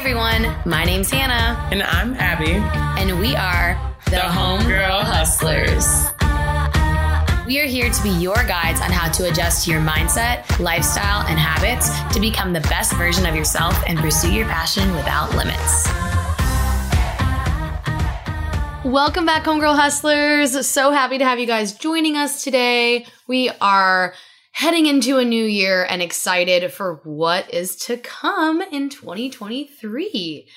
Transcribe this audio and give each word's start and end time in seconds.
everyone, 0.00 0.56
my 0.64 0.82
name's 0.82 1.10
Hannah, 1.10 1.68
And 1.70 1.82
I'm 1.82 2.14
Abby. 2.14 2.52
and 2.98 3.20
we 3.20 3.36
are 3.36 3.78
the, 4.06 4.16
Homegirl 4.16 5.02
Hustlers. 5.02 5.84
We 7.46 7.60
are 7.60 7.66
here 7.66 7.90
to 7.90 8.02
be 8.02 8.08
your 8.08 8.36
guides 8.36 8.80
on 8.80 8.90
how 8.92 9.12
to 9.12 9.28
adjust 9.28 9.66
to 9.66 9.70
your 9.70 9.82
mindset, 9.82 10.58
lifestyle, 10.58 11.26
and 11.26 11.38
habits 11.38 11.90
to 12.14 12.18
become 12.18 12.54
the 12.54 12.62
best 12.62 12.94
version 12.94 13.26
of 13.26 13.36
yourself 13.36 13.78
and 13.86 13.98
pursue 13.98 14.32
your 14.32 14.46
passion 14.46 14.90
without 14.96 15.34
limits. 15.36 15.86
Welcome 18.82 19.26
back, 19.26 19.44
Homegirl 19.44 19.76
Hustlers. 19.76 20.66
So 20.66 20.92
happy 20.92 21.18
to 21.18 21.24
have 21.24 21.38
you 21.38 21.46
guys 21.46 21.74
joining 21.74 22.16
us 22.16 22.42
today. 22.42 23.04
We 23.26 23.50
are 23.60 24.14
heading 24.52 24.86
into 24.86 25.18
a 25.18 25.24
new 25.24 25.44
year 25.44 25.84
and 25.84 26.02
excited 26.02 26.72
for 26.72 27.00
what 27.04 27.52
is 27.52 27.76
to 27.76 27.96
come 27.96 28.60
in 28.60 28.88
2023. 28.88 30.48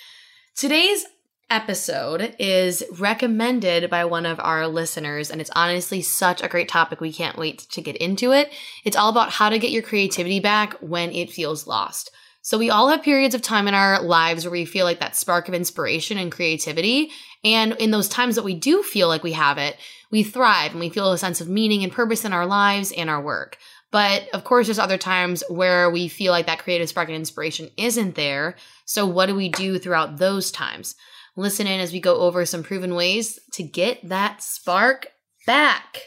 Today's 0.56 1.06
episode 1.50 2.36
is 2.40 2.84
recommended 2.98 3.90
by 3.90 4.06
one 4.06 4.26
of 4.26 4.40
our 4.40 4.68
listeners, 4.68 5.30
and 5.30 5.40
it's 5.40 5.52
honestly 5.56 6.02
such 6.02 6.42
a 6.42 6.48
great 6.48 6.68
topic. 6.68 7.00
We 7.00 7.14
can't 7.14 7.38
wait 7.38 7.60
to 7.72 7.82
get 7.82 7.96
into 7.98 8.32
it. 8.32 8.52
It's 8.84 8.98
all 8.98 9.10
about 9.10 9.32
how 9.32 9.50
to 9.50 9.60
get 9.60 9.72
your 9.72 9.84
creativity 9.84 10.40
back 10.40 10.74
when 10.82 11.12
it 11.12 11.32
feels 11.32 11.68
lost. 11.68 12.12
So, 12.42 12.58
we 12.58 12.70
all 12.70 12.90
have 12.90 13.04
periods 13.04 13.36
of 13.36 13.42
time 13.42 13.70
in 13.70 13.74
our 13.74 14.02
lives 14.02 14.44
where 14.44 14.52
we 14.52 14.66
feel 14.66 14.84
like 14.84 15.00
that 15.00 15.16
spark 15.16 15.48
of 15.48 15.54
inspiration 15.54 16.18
and 16.18 16.30
creativity. 16.30 17.10
And 17.42 17.72
in 17.74 17.92
those 17.92 18.10
times 18.10 18.36
that 18.36 18.44
we 18.44 18.54
do 18.54 18.84
feel 18.84 19.08
like 19.08 19.24
we 19.24 19.32
have 19.32 19.58
it, 19.58 19.78
we 20.12 20.24
thrive 20.24 20.72
and 20.72 20.80
we 20.82 20.90
feel 20.90 21.12
a 21.14 21.18
sense 21.18 21.40
of 21.40 21.48
meaning 21.48 21.84
and 21.84 21.92
purpose 21.92 22.26
in 22.26 22.34
our 22.34 22.46
lives 22.46 22.92
and 22.92 23.10
our 23.10 23.22
work. 23.22 23.58
But 23.94 24.28
of 24.34 24.44
course, 24.44 24.66
there's 24.66 24.80
other 24.80 24.98
times 24.98 25.44
where 25.50 25.88
we 25.92 26.08
feel 26.08 26.32
like 26.32 26.48
that 26.48 26.58
creative 26.58 26.90
spark 26.90 27.10
and 27.10 27.16
inspiration 27.16 27.70
isn't 27.78 28.16
there. 28.16 28.56
So, 28.86 29.06
what 29.06 29.28
do 29.28 29.36
we 29.36 29.50
do 29.50 29.78
throughout 29.78 30.18
those 30.18 30.50
times? 30.50 30.96
Listen 31.36 31.68
in 31.68 31.80
as 31.80 31.94
we 31.94 32.00
go 32.00 32.18
over 32.18 32.44
some 32.44 32.64
proven 32.64 32.96
ways 32.96 33.40
to 33.54 33.62
get 33.62 34.10
that 34.10 34.42
spark 34.42 35.08
back. 35.46 36.00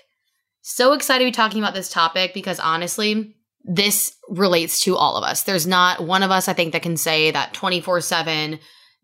So 0.63 0.95
excited 0.95 1.25
to 1.25 1.29
be 1.29 1.33
talking 1.33 1.63
about 1.63 1.75
this 1.75 1.89
topic 1.89 2.35
because 2.35 2.59
honestly, 2.59 3.37
this 3.63 4.17
relates 4.29 4.81
to 4.83 4.97
all 4.97 5.17
of 5.17 5.23
us. 5.23 5.45
There's 5.45 5.67
not 5.67 6.05
one 6.05 6.25
of 6.25 6.33
us, 6.33 6.49
I 6.49 6.55
think, 6.55 6.73
that 6.73 6.83
can 6.83 6.97
say 6.97 7.31
that 7.31 7.55
24 7.55 8.01
7 8.01 8.59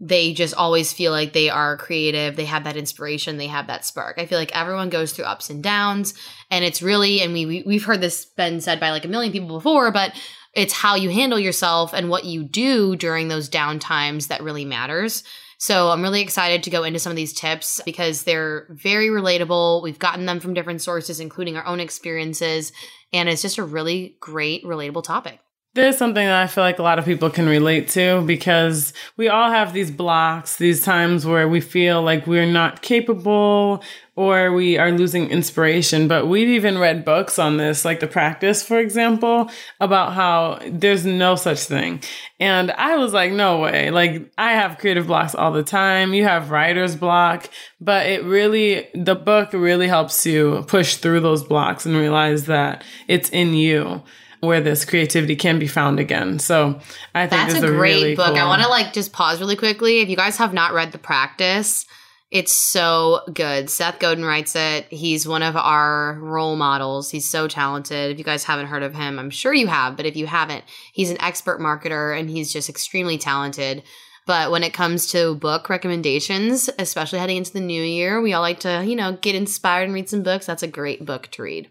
they 0.05 0.33
just 0.35 0.53
always 0.55 0.93
feel 0.93 1.13
like 1.13 1.33
they 1.33 1.49
are 1.49 1.77
creative, 1.77 2.35
they 2.35 2.45
have 2.45 2.65
that 2.65 2.77
inspiration, 2.77 3.37
they 3.37 3.47
have 3.47 3.69
that 3.69 3.85
spark. 3.85 4.19
I 4.19 4.27
feel 4.27 4.39
like 4.39 4.55
everyone 4.55 4.91
goes 4.91 5.13
through 5.13 5.27
ups 5.27 5.49
and 5.49 5.63
downs, 5.63 6.15
and 6.51 6.65
it's 6.65 6.83
really, 6.83 7.21
and 7.23 7.33
we, 7.33 7.47
we 7.47 7.63
we've 7.65 7.85
heard 7.85 8.01
this 8.01 8.25
been 8.25 8.61
said 8.61 8.81
by 8.81 8.91
like 8.91 9.05
a 9.05 9.09
million 9.09 9.33
people 9.33 9.57
before, 9.57 9.93
but 9.93 10.13
it's 10.55 10.73
how 10.73 10.97
you 10.97 11.09
handle 11.11 11.39
yourself 11.39 11.95
and 11.95 12.11
what 12.11 12.25
you 12.25 12.43
do 12.43 12.97
during 12.97 13.29
those 13.29 13.49
down 13.49 13.79
times 13.79 14.27
that 14.27 14.43
really 14.43 14.65
matters. 14.65 15.23
So 15.59 15.91
I'm 15.91 16.03
really 16.03 16.21
excited 16.21 16.65
to 16.65 16.71
go 16.71 16.83
into 16.83 16.99
some 16.99 17.13
of 17.13 17.17
these 17.17 17.33
tips 17.33 17.81
because 17.85 18.25
they're 18.25 18.67
very 18.71 19.07
relatable. 19.07 19.85
We've 19.85 20.01
gotten 20.01 20.27
them 20.27 20.41
from 20.41 20.53
different 20.53 20.83
sources, 20.83 21.21
including 21.21 21.57
our 21.57 21.65
own 21.65 21.79
experiences, 21.79 22.73
and 23.13 23.29
it's 23.29 23.43
just 23.43 23.59
a 23.59 23.63
really 23.63 24.17
great, 24.19 24.65
relatable 24.65 25.05
topic. 25.05 25.39
There's 25.75 25.97
something 25.97 26.27
that 26.27 26.43
I 26.43 26.49
feel 26.49 26.65
like 26.65 26.79
a 26.79 26.83
lot 26.83 26.99
of 26.99 27.07
people 27.07 27.31
can 27.31 27.49
relate 27.49 27.89
to 27.91 28.21
because 28.27 28.93
we 29.17 29.29
all 29.29 29.51
have 29.51 29.73
these 29.73 29.91
blocks, 29.91 30.57
these 30.57 30.85
times 30.85 31.25
where 31.25 31.49
we 31.49 31.63
feel 31.63 32.03
like 32.03 32.27
we're 32.27 32.45
not 32.45 32.83
capable 32.83 33.83
or 34.15 34.53
we 34.53 34.77
are 34.77 34.93
losing 34.93 35.31
inspiration. 35.31 36.09
But 36.09 36.27
we've 36.27 36.51
even 36.51 36.77
read 36.77 37.07
books 37.07 37.39
on 37.39 37.57
this, 37.57 37.87
like 37.87 38.01
The 38.01 38.07
Practice, 38.07 38.63
for 38.63 38.79
example, 38.79 39.51
about 39.81 40.13
how 40.13 40.59
there's 40.67 41.07
no 41.07 41.37
such 41.37 41.61
thing. 41.61 42.03
And 42.39 42.71
I 42.73 42.97
was 42.97 43.15
like, 43.15 43.33
no 43.33 43.59
way. 43.59 43.91
Like, 43.91 44.31
I 44.37 44.53
have 44.53 44.77
creative 44.77 45.07
blocks 45.07 45.35
all 45.35 45.53
the 45.53 45.63
time. 45.63 46.13
You 46.13 46.25
have 46.25 46.51
writer's 46.51 46.97
block, 46.97 47.49
but 47.81 48.07
it 48.07 48.25
really, 48.25 48.89
the 48.95 49.15
book 49.15 49.55
really 49.55 49.89
helps 49.89 50.27
you 50.27 50.65
push 50.69 50.97
through 50.97 51.21
those 51.21 51.43
blocks 51.43 51.87
and 51.87 51.97
realize 51.97 52.45
that 52.45 52.85
it's 53.09 53.31
in 53.31 53.55
you 53.55 54.03
where 54.43 54.61
this 54.61 54.85
creativity 54.85 55.37
can 55.37 55.61
be 55.61 55.69
found 55.69 56.01
again. 56.01 56.41
So 56.41 56.81
I 57.15 57.29
think 57.29 57.43
That's 57.43 57.55
this 57.55 57.63
a 57.63 57.67
is 57.67 57.71
great 57.71 57.95
really 57.95 58.15
book. 58.17 58.37
I 58.37 58.45
want 58.45 58.61
to 58.61 58.69
like 58.69 58.93
just 58.93 59.13
pause 59.13 59.39
really 59.39 59.55
quickly. 59.55 60.01
If 60.01 60.09
you 60.09 60.17
guys 60.17 60.37
have 60.39 60.53
not 60.53 60.73
read 60.73 60.91
The 60.91 60.99
Practice, 60.99 61.87
it's 62.33 62.53
so 62.53 63.21
good. 63.33 63.71
Seth 63.71 64.01
Godin 64.01 64.25
writes 64.25 64.57
it. 64.57 64.87
He's 64.91 65.29
one 65.29 65.45
of 65.45 65.57
our 65.57 66.19
role 66.21 66.57
models. 66.57 67.09
He's 67.09 67.31
so 67.31 67.47
talented. 67.47 68.11
If 68.11 68.19
you 68.19 68.25
guys 68.25 68.43
haven't 68.43 68.67
heard 68.67 68.83
of 68.83 68.97
him, 68.97 69.21
I'm 69.21 69.31
sure 69.31 69.55
you 69.55 69.69
have, 69.69 69.97
but 69.97 70.07
if 70.07 70.17
you 70.17 70.27
haven't, 70.27 70.65
he's 70.93 71.13
an 71.13 71.21
expert 71.21 71.61
marketer 71.61 72.19
and 72.19 72.29
he's 72.29 72.53
just 72.53 72.69
extremely 72.69 73.19
talented. 73.19 73.85
But 74.27 74.51
when 74.51 74.65
it 74.65 74.75
comes 74.75 75.07
to 75.13 75.37
book 75.37 75.69
recommendations, 75.69 76.69
especially 76.81 77.21
heading 77.21 77.37
into 77.37 77.53
the 77.53 77.61
new 77.61 77.83
year, 77.83 78.21
we 78.21 78.33
all 78.33 78.43
like 78.43 78.61
to, 78.61 78.85
you 78.85 78.97
know, 78.97 79.13
get 79.13 79.37
inspired 79.37 79.85
and 79.85 79.95
read 79.95 80.09
some 80.09 80.25
books. 80.25 80.47
That's 80.47 80.65
a 80.65 80.69
great 80.69 81.07
book 81.07 81.29
to 81.33 81.43
read. 81.43 81.71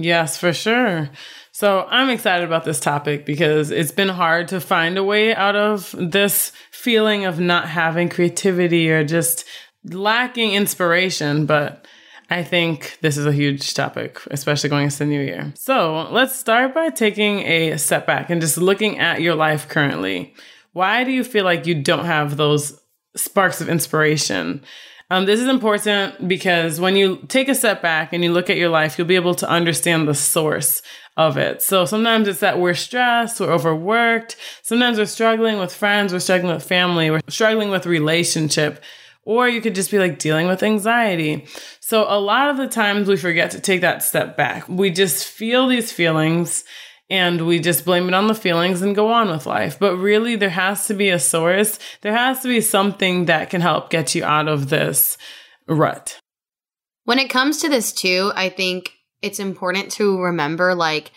Yes, 0.00 0.38
for 0.38 0.52
sure. 0.52 1.10
So 1.50 1.84
I'm 1.90 2.08
excited 2.08 2.46
about 2.46 2.64
this 2.64 2.78
topic 2.78 3.26
because 3.26 3.72
it's 3.72 3.90
been 3.90 4.08
hard 4.08 4.46
to 4.48 4.60
find 4.60 4.96
a 4.96 5.02
way 5.02 5.34
out 5.34 5.56
of 5.56 5.92
this 5.98 6.52
feeling 6.70 7.24
of 7.24 7.40
not 7.40 7.68
having 7.68 8.08
creativity 8.08 8.92
or 8.92 9.02
just 9.02 9.44
lacking 9.84 10.52
inspiration. 10.52 11.46
But 11.46 11.84
I 12.30 12.44
think 12.44 12.98
this 13.00 13.16
is 13.16 13.26
a 13.26 13.32
huge 13.32 13.74
topic, 13.74 14.20
especially 14.30 14.70
going 14.70 14.84
into 14.84 14.98
the 14.98 15.06
new 15.06 15.20
year. 15.20 15.52
So 15.56 16.08
let's 16.12 16.36
start 16.36 16.74
by 16.74 16.90
taking 16.90 17.40
a 17.40 17.76
step 17.76 18.06
back 18.06 18.30
and 18.30 18.40
just 18.40 18.56
looking 18.56 19.00
at 19.00 19.20
your 19.20 19.34
life 19.34 19.68
currently. 19.68 20.32
Why 20.74 21.02
do 21.02 21.10
you 21.10 21.24
feel 21.24 21.44
like 21.44 21.66
you 21.66 21.82
don't 21.82 22.04
have 22.04 22.36
those 22.36 22.80
sparks 23.16 23.60
of 23.60 23.68
inspiration? 23.68 24.62
Um, 25.10 25.24
this 25.24 25.40
is 25.40 25.48
important 25.48 26.28
because 26.28 26.80
when 26.80 26.94
you 26.94 27.16
take 27.28 27.48
a 27.48 27.54
step 27.54 27.80
back 27.80 28.12
and 28.12 28.22
you 28.22 28.30
look 28.30 28.50
at 28.50 28.58
your 28.58 28.68
life, 28.68 28.98
you'll 28.98 29.06
be 29.06 29.16
able 29.16 29.34
to 29.36 29.48
understand 29.48 30.06
the 30.06 30.14
source 30.14 30.82
of 31.16 31.38
it. 31.38 31.62
So 31.62 31.86
sometimes 31.86 32.28
it's 32.28 32.40
that 32.40 32.58
we're 32.58 32.74
stressed, 32.74 33.40
we're 33.40 33.50
overworked. 33.50 34.36
Sometimes 34.62 34.98
we're 34.98 35.06
struggling 35.06 35.58
with 35.58 35.74
friends, 35.74 36.12
we're 36.12 36.18
struggling 36.18 36.54
with 36.54 36.62
family, 36.62 37.10
we're 37.10 37.20
struggling 37.28 37.70
with 37.70 37.86
relationship. 37.86 38.82
Or 39.24 39.48
you 39.48 39.60
could 39.60 39.74
just 39.74 39.90
be 39.90 39.98
like 39.98 40.18
dealing 40.18 40.46
with 40.46 40.62
anxiety. 40.62 41.46
So 41.80 42.04
a 42.08 42.20
lot 42.20 42.50
of 42.50 42.56
the 42.56 42.68
times 42.68 43.08
we 43.08 43.16
forget 43.16 43.50
to 43.52 43.60
take 43.60 43.80
that 43.80 44.02
step 44.02 44.36
back. 44.36 44.68
We 44.68 44.90
just 44.90 45.26
feel 45.26 45.66
these 45.68 45.90
feelings 45.90 46.64
and 47.10 47.46
we 47.46 47.58
just 47.58 47.84
blame 47.84 48.08
it 48.08 48.14
on 48.14 48.26
the 48.26 48.34
feelings 48.34 48.82
and 48.82 48.94
go 48.94 49.10
on 49.12 49.30
with 49.30 49.46
life. 49.46 49.78
But 49.78 49.96
really, 49.96 50.36
there 50.36 50.50
has 50.50 50.86
to 50.86 50.94
be 50.94 51.08
a 51.08 51.18
source. 51.18 51.78
There 52.02 52.16
has 52.16 52.40
to 52.42 52.48
be 52.48 52.60
something 52.60 53.26
that 53.26 53.50
can 53.50 53.60
help 53.60 53.90
get 53.90 54.14
you 54.14 54.24
out 54.24 54.48
of 54.48 54.68
this 54.68 55.16
rut. 55.66 56.18
When 57.04 57.18
it 57.18 57.30
comes 57.30 57.58
to 57.62 57.68
this 57.68 57.92
too, 57.92 58.32
I 58.34 58.50
think 58.50 58.92
it's 59.22 59.38
important 59.38 59.90
to 59.92 60.20
remember 60.20 60.74
like 60.74 61.10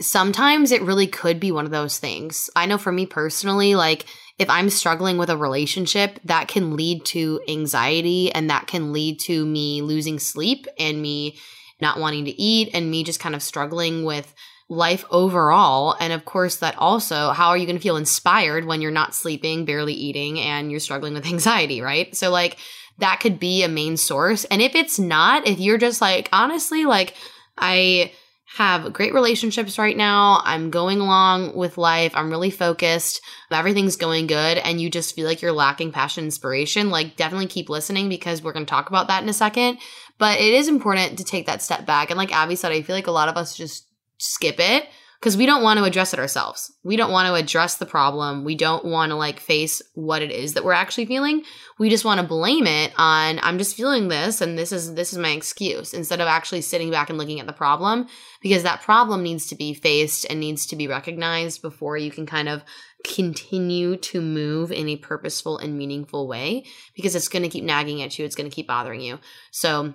sometimes 0.00 0.72
it 0.72 0.82
really 0.82 1.06
could 1.06 1.38
be 1.38 1.52
one 1.52 1.64
of 1.64 1.70
those 1.70 1.98
things. 1.98 2.50
I 2.56 2.66
know 2.66 2.78
for 2.78 2.92
me 2.92 3.06
personally, 3.06 3.74
like 3.74 4.06
if 4.38 4.50
I'm 4.50 4.70
struggling 4.70 5.18
with 5.18 5.30
a 5.30 5.36
relationship, 5.36 6.18
that 6.24 6.48
can 6.48 6.76
lead 6.76 7.04
to 7.06 7.40
anxiety 7.46 8.32
and 8.32 8.50
that 8.50 8.66
can 8.66 8.92
lead 8.92 9.20
to 9.20 9.44
me 9.46 9.82
losing 9.82 10.18
sleep 10.18 10.66
and 10.78 11.00
me 11.00 11.36
not 11.80 11.98
wanting 11.98 12.24
to 12.24 12.40
eat 12.40 12.70
and 12.74 12.90
me 12.90 13.04
just 13.04 13.20
kind 13.20 13.34
of 13.34 13.42
struggling 13.42 14.04
with 14.04 14.34
life 14.72 15.04
overall. 15.10 15.94
And 16.00 16.12
of 16.12 16.24
course, 16.24 16.56
that 16.56 16.76
also, 16.78 17.30
how 17.30 17.48
are 17.48 17.58
you 17.58 17.66
going 17.66 17.76
to 17.76 17.82
feel 17.82 17.96
inspired 17.96 18.64
when 18.64 18.80
you're 18.80 18.90
not 18.90 19.14
sleeping, 19.14 19.66
barely 19.66 19.92
eating, 19.92 20.40
and 20.40 20.70
you're 20.70 20.80
struggling 20.80 21.14
with 21.14 21.26
anxiety, 21.32 21.80
right? 21.80 22.14
So, 22.16 22.30
like, 22.30 22.56
that 22.98 23.20
could 23.20 23.38
be 23.38 23.62
a 23.62 23.68
main 23.68 23.96
source. 23.96 24.44
And 24.46 24.62
if 24.62 24.74
it's 24.74 24.98
not, 24.98 25.46
if 25.46 25.58
you're 25.58 25.78
just 25.78 26.00
like, 26.00 26.28
honestly, 26.32 26.84
like, 26.84 27.14
I 27.58 28.12
have 28.56 28.92
great 28.92 29.14
relationships 29.14 29.78
right 29.78 29.96
now. 29.96 30.40
I'm 30.44 30.70
going 30.70 31.00
along 31.00 31.54
with 31.56 31.78
life. 31.78 32.12
I'm 32.14 32.30
really 32.30 32.50
focused. 32.50 33.20
Everything's 33.50 33.96
going 33.96 34.26
good. 34.26 34.58
And 34.58 34.80
you 34.80 34.90
just 34.90 35.14
feel 35.14 35.26
like 35.26 35.40
you're 35.40 35.52
lacking 35.52 35.92
passion, 35.92 36.24
inspiration. 36.24 36.90
Like, 36.90 37.16
definitely 37.16 37.46
keep 37.46 37.68
listening 37.70 38.08
because 38.08 38.42
we're 38.42 38.52
going 38.52 38.66
to 38.66 38.70
talk 38.70 38.88
about 38.88 39.08
that 39.08 39.22
in 39.22 39.28
a 39.28 39.34
second. 39.34 39.78
But 40.18 40.38
it 40.38 40.54
is 40.54 40.68
important 40.68 41.18
to 41.18 41.24
take 41.24 41.46
that 41.46 41.62
step 41.62 41.86
back. 41.86 42.10
And 42.10 42.18
like 42.18 42.32
Abby 42.32 42.56
said, 42.56 42.72
I 42.72 42.82
feel 42.82 42.96
like 42.96 43.06
a 43.06 43.12
lot 43.12 43.28
of 43.28 43.36
us 43.36 43.56
just 43.56 43.86
skip 44.22 44.56
it 44.58 44.88
because 45.22 45.36
we 45.36 45.46
don't 45.46 45.62
want 45.62 45.78
to 45.78 45.84
address 45.84 46.12
it 46.12 46.18
ourselves. 46.18 46.72
We 46.82 46.96
don't 46.96 47.12
want 47.12 47.28
to 47.28 47.34
address 47.34 47.76
the 47.76 47.86
problem. 47.86 48.42
We 48.42 48.56
don't 48.56 48.84
want 48.84 49.10
to 49.10 49.14
like 49.14 49.38
face 49.38 49.80
what 49.94 50.20
it 50.20 50.32
is 50.32 50.54
that 50.54 50.64
we're 50.64 50.72
actually 50.72 51.06
feeling. 51.06 51.44
We 51.78 51.90
just 51.90 52.04
want 52.04 52.20
to 52.20 52.26
blame 52.26 52.66
it 52.66 52.92
on 52.96 53.38
I'm 53.40 53.56
just 53.56 53.76
feeling 53.76 54.08
this 54.08 54.40
and 54.40 54.58
this 54.58 54.72
is 54.72 54.94
this 54.94 55.12
is 55.12 55.20
my 55.20 55.28
excuse 55.28 55.94
instead 55.94 56.20
of 56.20 56.26
actually 56.26 56.62
sitting 56.62 56.90
back 56.90 57.08
and 57.08 57.18
looking 57.18 57.38
at 57.38 57.46
the 57.46 57.52
problem 57.52 58.08
because 58.40 58.64
that 58.64 58.82
problem 58.82 59.22
needs 59.22 59.46
to 59.46 59.54
be 59.54 59.74
faced 59.74 60.26
and 60.28 60.40
needs 60.40 60.66
to 60.66 60.76
be 60.76 60.88
recognized 60.88 61.62
before 61.62 61.96
you 61.96 62.10
can 62.10 62.26
kind 62.26 62.48
of 62.48 62.64
continue 63.04 63.96
to 63.98 64.20
move 64.20 64.72
in 64.72 64.88
a 64.88 64.96
purposeful 64.96 65.56
and 65.56 65.78
meaningful 65.78 66.26
way 66.26 66.64
because 66.96 67.14
it's 67.14 67.28
going 67.28 67.44
to 67.44 67.48
keep 67.48 67.62
nagging 67.62 68.02
at 68.02 68.18
you, 68.18 68.24
it's 68.24 68.34
going 68.34 68.50
to 68.50 68.54
keep 68.54 68.66
bothering 68.66 69.00
you. 69.00 69.20
So, 69.52 69.94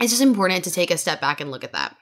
it's 0.00 0.10
just 0.10 0.22
important 0.22 0.64
to 0.64 0.70
take 0.70 0.90
a 0.90 0.98
step 0.98 1.20
back 1.20 1.40
and 1.40 1.50
look 1.50 1.62
at 1.62 1.72
that. 1.72 1.96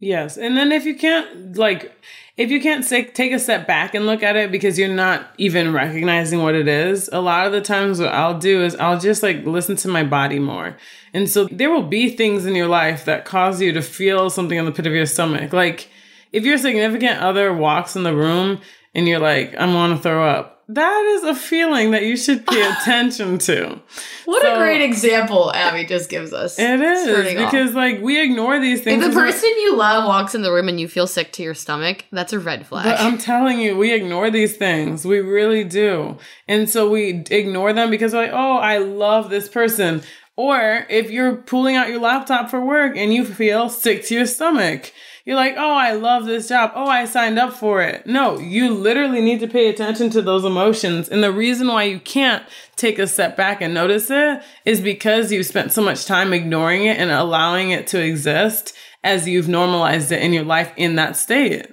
Yes. 0.00 0.38
And 0.38 0.56
then 0.56 0.72
if 0.72 0.86
you 0.86 0.94
can't, 0.96 1.56
like, 1.56 1.94
if 2.38 2.50
you 2.50 2.58
can't 2.58 2.86
say, 2.86 3.04
take 3.04 3.32
a 3.32 3.38
step 3.38 3.66
back 3.66 3.94
and 3.94 4.06
look 4.06 4.22
at 4.22 4.34
it 4.34 4.50
because 4.50 4.78
you're 4.78 4.88
not 4.88 5.28
even 5.36 5.74
recognizing 5.74 6.42
what 6.42 6.54
it 6.54 6.66
is, 6.66 7.10
a 7.12 7.20
lot 7.20 7.46
of 7.46 7.52
the 7.52 7.60
times 7.60 8.00
what 8.00 8.08
I'll 8.08 8.38
do 8.38 8.62
is 8.64 8.74
I'll 8.76 8.98
just 8.98 9.22
like 9.22 9.44
listen 9.44 9.76
to 9.76 9.88
my 9.88 10.02
body 10.02 10.38
more. 10.38 10.74
And 11.12 11.28
so 11.28 11.44
there 11.44 11.70
will 11.70 11.82
be 11.82 12.16
things 12.16 12.46
in 12.46 12.54
your 12.54 12.66
life 12.66 13.04
that 13.04 13.26
cause 13.26 13.60
you 13.60 13.72
to 13.72 13.82
feel 13.82 14.30
something 14.30 14.56
in 14.56 14.64
the 14.64 14.72
pit 14.72 14.86
of 14.86 14.94
your 14.94 15.04
stomach. 15.04 15.52
Like, 15.52 15.90
if 16.32 16.44
your 16.44 16.56
significant 16.56 17.20
other 17.20 17.52
walks 17.52 17.94
in 17.94 18.02
the 18.02 18.16
room 18.16 18.60
and 18.94 19.06
you're 19.06 19.20
like, 19.20 19.54
I'm 19.58 19.94
to 19.94 20.02
throw 20.02 20.26
up, 20.26 20.59
that 20.74 21.04
is 21.16 21.24
a 21.24 21.34
feeling 21.34 21.90
that 21.90 22.04
you 22.04 22.16
should 22.16 22.46
pay 22.46 22.70
attention 22.70 23.38
to. 23.38 23.80
What 24.24 24.42
so, 24.42 24.54
a 24.54 24.58
great 24.58 24.82
example 24.82 25.52
Abby 25.52 25.84
just 25.84 26.08
gives 26.08 26.32
us. 26.32 26.58
It 26.58 26.80
is 26.80 27.34
because 27.36 27.70
off. 27.70 27.76
like 27.76 28.00
we 28.00 28.22
ignore 28.22 28.60
these 28.60 28.80
things. 28.82 29.04
If 29.04 29.12
the 29.12 29.20
person 29.20 29.48
you 29.48 29.76
love 29.76 30.04
walks 30.04 30.34
in 30.34 30.42
the 30.42 30.52
room 30.52 30.68
and 30.68 30.78
you 30.78 30.88
feel 30.88 31.06
sick 31.06 31.32
to 31.32 31.42
your 31.42 31.54
stomach, 31.54 32.04
that's 32.12 32.32
a 32.32 32.38
red 32.38 32.66
flag. 32.66 32.84
But 32.84 33.00
I'm 33.00 33.18
telling 33.18 33.60
you, 33.60 33.76
we 33.76 33.92
ignore 33.92 34.30
these 34.30 34.56
things. 34.56 35.04
We 35.04 35.18
really 35.18 35.64
do. 35.64 36.18
And 36.46 36.68
so 36.68 36.88
we 36.88 37.24
ignore 37.30 37.72
them 37.72 37.90
because 37.90 38.14
like, 38.14 38.30
oh, 38.32 38.56
I 38.56 38.78
love 38.78 39.30
this 39.30 39.48
person. 39.48 40.02
Or 40.36 40.86
if 40.88 41.10
you're 41.10 41.36
pulling 41.36 41.76
out 41.76 41.88
your 41.88 42.00
laptop 42.00 42.48
for 42.48 42.64
work 42.64 42.96
and 42.96 43.12
you 43.12 43.24
feel 43.24 43.68
sick 43.68 44.04
to 44.06 44.14
your 44.14 44.26
stomach, 44.26 44.92
you're 45.24 45.36
like, 45.36 45.54
oh, 45.56 45.74
I 45.74 45.92
love 45.92 46.24
this 46.24 46.48
job. 46.48 46.72
Oh, 46.74 46.86
I 46.86 47.04
signed 47.04 47.38
up 47.38 47.52
for 47.52 47.82
it. 47.82 48.06
No, 48.06 48.38
you 48.38 48.72
literally 48.72 49.20
need 49.20 49.40
to 49.40 49.48
pay 49.48 49.68
attention 49.68 50.10
to 50.10 50.22
those 50.22 50.44
emotions. 50.44 51.08
And 51.08 51.22
the 51.22 51.32
reason 51.32 51.68
why 51.68 51.84
you 51.84 52.00
can't 52.00 52.44
take 52.76 52.98
a 52.98 53.06
step 53.06 53.36
back 53.36 53.60
and 53.60 53.74
notice 53.74 54.10
it 54.10 54.42
is 54.64 54.80
because 54.80 55.30
you've 55.30 55.46
spent 55.46 55.72
so 55.72 55.82
much 55.82 56.06
time 56.06 56.32
ignoring 56.32 56.84
it 56.84 56.98
and 56.98 57.10
allowing 57.10 57.70
it 57.70 57.86
to 57.88 58.02
exist 58.02 58.74
as 59.04 59.28
you've 59.28 59.48
normalized 59.48 60.12
it 60.12 60.22
in 60.22 60.32
your 60.32 60.44
life 60.44 60.72
in 60.76 60.96
that 60.96 61.16
state. 61.16 61.66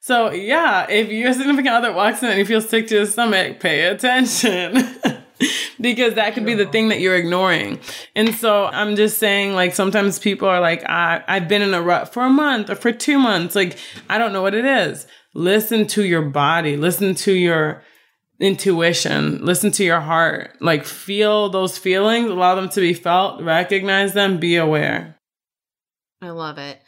So, 0.00 0.32
yeah, 0.32 0.90
if 0.90 1.10
your 1.10 1.32
significant 1.32 1.74
other 1.74 1.92
walks 1.92 2.22
in 2.22 2.30
and 2.30 2.38
you 2.38 2.44
feel 2.44 2.60
sick 2.60 2.88
to 2.88 2.96
your 2.96 3.06
stomach, 3.06 3.60
pay 3.60 3.84
attention. 3.84 4.96
because 5.80 6.14
that 6.14 6.34
could 6.34 6.44
be 6.44 6.54
the 6.54 6.66
thing 6.66 6.88
that 6.88 7.00
you're 7.00 7.16
ignoring. 7.16 7.78
And 8.14 8.34
so 8.34 8.66
I'm 8.66 8.96
just 8.96 9.18
saying, 9.18 9.54
like, 9.54 9.74
sometimes 9.74 10.18
people 10.18 10.48
are 10.48 10.60
like, 10.60 10.88
I, 10.88 11.22
I've 11.26 11.48
been 11.48 11.62
in 11.62 11.74
a 11.74 11.82
rut 11.82 12.12
for 12.12 12.24
a 12.24 12.30
month 12.30 12.70
or 12.70 12.74
for 12.74 12.92
two 12.92 13.18
months. 13.18 13.54
Like, 13.54 13.78
I 14.08 14.18
don't 14.18 14.32
know 14.32 14.42
what 14.42 14.54
it 14.54 14.64
is. 14.64 15.06
Listen 15.34 15.86
to 15.88 16.04
your 16.04 16.22
body, 16.22 16.76
listen 16.76 17.14
to 17.14 17.32
your 17.32 17.82
intuition, 18.38 19.44
listen 19.44 19.70
to 19.70 19.84
your 19.84 20.00
heart, 20.00 20.56
like, 20.60 20.84
feel 20.84 21.48
those 21.48 21.78
feelings, 21.78 22.28
allow 22.28 22.54
them 22.54 22.68
to 22.70 22.80
be 22.80 22.92
felt, 22.92 23.40
recognize 23.40 24.12
them, 24.12 24.38
be 24.38 24.56
aware. 24.56 25.16
I 26.20 26.30
love 26.30 26.58
it. 26.58 26.82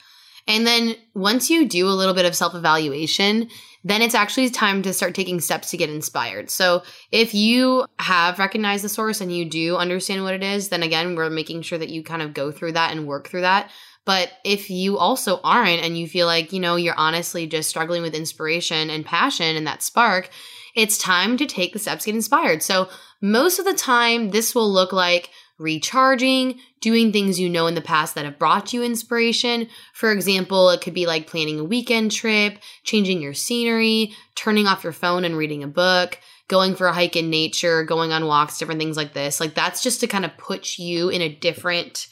And 0.46 0.66
then 0.66 0.96
once 1.14 1.48
you 1.48 1.66
do 1.66 1.88
a 1.88 1.90
little 1.90 2.14
bit 2.14 2.26
of 2.26 2.36
self 2.36 2.54
evaluation, 2.54 3.48
then 3.82 4.02
it's 4.02 4.14
actually 4.14 4.48
time 4.50 4.82
to 4.82 4.92
start 4.92 5.14
taking 5.14 5.40
steps 5.40 5.70
to 5.70 5.76
get 5.76 5.90
inspired. 5.90 6.50
So 6.50 6.82
if 7.12 7.34
you 7.34 7.86
have 7.98 8.38
recognized 8.38 8.84
the 8.84 8.88
source 8.88 9.20
and 9.20 9.34
you 9.34 9.44
do 9.44 9.76
understand 9.76 10.22
what 10.22 10.34
it 10.34 10.42
is, 10.42 10.70
then 10.70 10.82
again, 10.82 11.14
we're 11.14 11.30
making 11.30 11.62
sure 11.62 11.78
that 11.78 11.90
you 11.90 12.02
kind 12.02 12.22
of 12.22 12.34
go 12.34 12.50
through 12.50 12.72
that 12.72 12.92
and 12.92 13.06
work 13.06 13.28
through 13.28 13.42
that. 13.42 13.70
But 14.06 14.32
if 14.44 14.70
you 14.70 14.98
also 14.98 15.40
aren't 15.42 15.82
and 15.82 15.98
you 15.98 16.06
feel 16.06 16.26
like, 16.26 16.52
you 16.52 16.60
know, 16.60 16.76
you're 16.76 16.98
honestly 16.98 17.46
just 17.46 17.70
struggling 17.70 18.02
with 18.02 18.14
inspiration 18.14 18.90
and 18.90 19.04
passion 19.04 19.56
and 19.56 19.66
that 19.66 19.82
spark, 19.82 20.30
it's 20.74 20.98
time 20.98 21.36
to 21.36 21.46
take 21.46 21.72
the 21.72 21.78
steps 21.78 22.04
to 22.04 22.10
get 22.10 22.16
inspired. 22.16 22.62
So 22.62 22.88
most 23.20 23.58
of 23.58 23.64
the 23.64 23.74
time, 23.74 24.30
this 24.30 24.54
will 24.54 24.70
look 24.70 24.92
like 24.92 25.30
recharging, 25.58 26.58
doing 26.80 27.12
things 27.12 27.38
you 27.38 27.48
know 27.48 27.66
in 27.66 27.74
the 27.74 27.80
past 27.80 28.14
that 28.14 28.24
have 28.24 28.38
brought 28.38 28.72
you 28.72 28.82
inspiration. 28.82 29.68
For 29.92 30.12
example, 30.12 30.70
it 30.70 30.80
could 30.80 30.94
be 30.94 31.06
like 31.06 31.26
planning 31.26 31.60
a 31.60 31.64
weekend 31.64 32.12
trip, 32.12 32.58
changing 32.82 33.22
your 33.22 33.34
scenery, 33.34 34.12
turning 34.34 34.66
off 34.66 34.84
your 34.84 34.92
phone 34.92 35.24
and 35.24 35.36
reading 35.36 35.62
a 35.62 35.68
book, 35.68 36.18
going 36.48 36.74
for 36.74 36.86
a 36.86 36.92
hike 36.92 37.16
in 37.16 37.30
nature, 37.30 37.84
going 37.84 38.12
on 38.12 38.26
walks, 38.26 38.58
different 38.58 38.80
things 38.80 38.96
like 38.96 39.14
this. 39.14 39.40
Like 39.40 39.54
that's 39.54 39.82
just 39.82 40.00
to 40.00 40.06
kind 40.06 40.24
of 40.24 40.36
put 40.36 40.78
you 40.78 41.08
in 41.08 41.22
a 41.22 41.34
different 41.34 42.08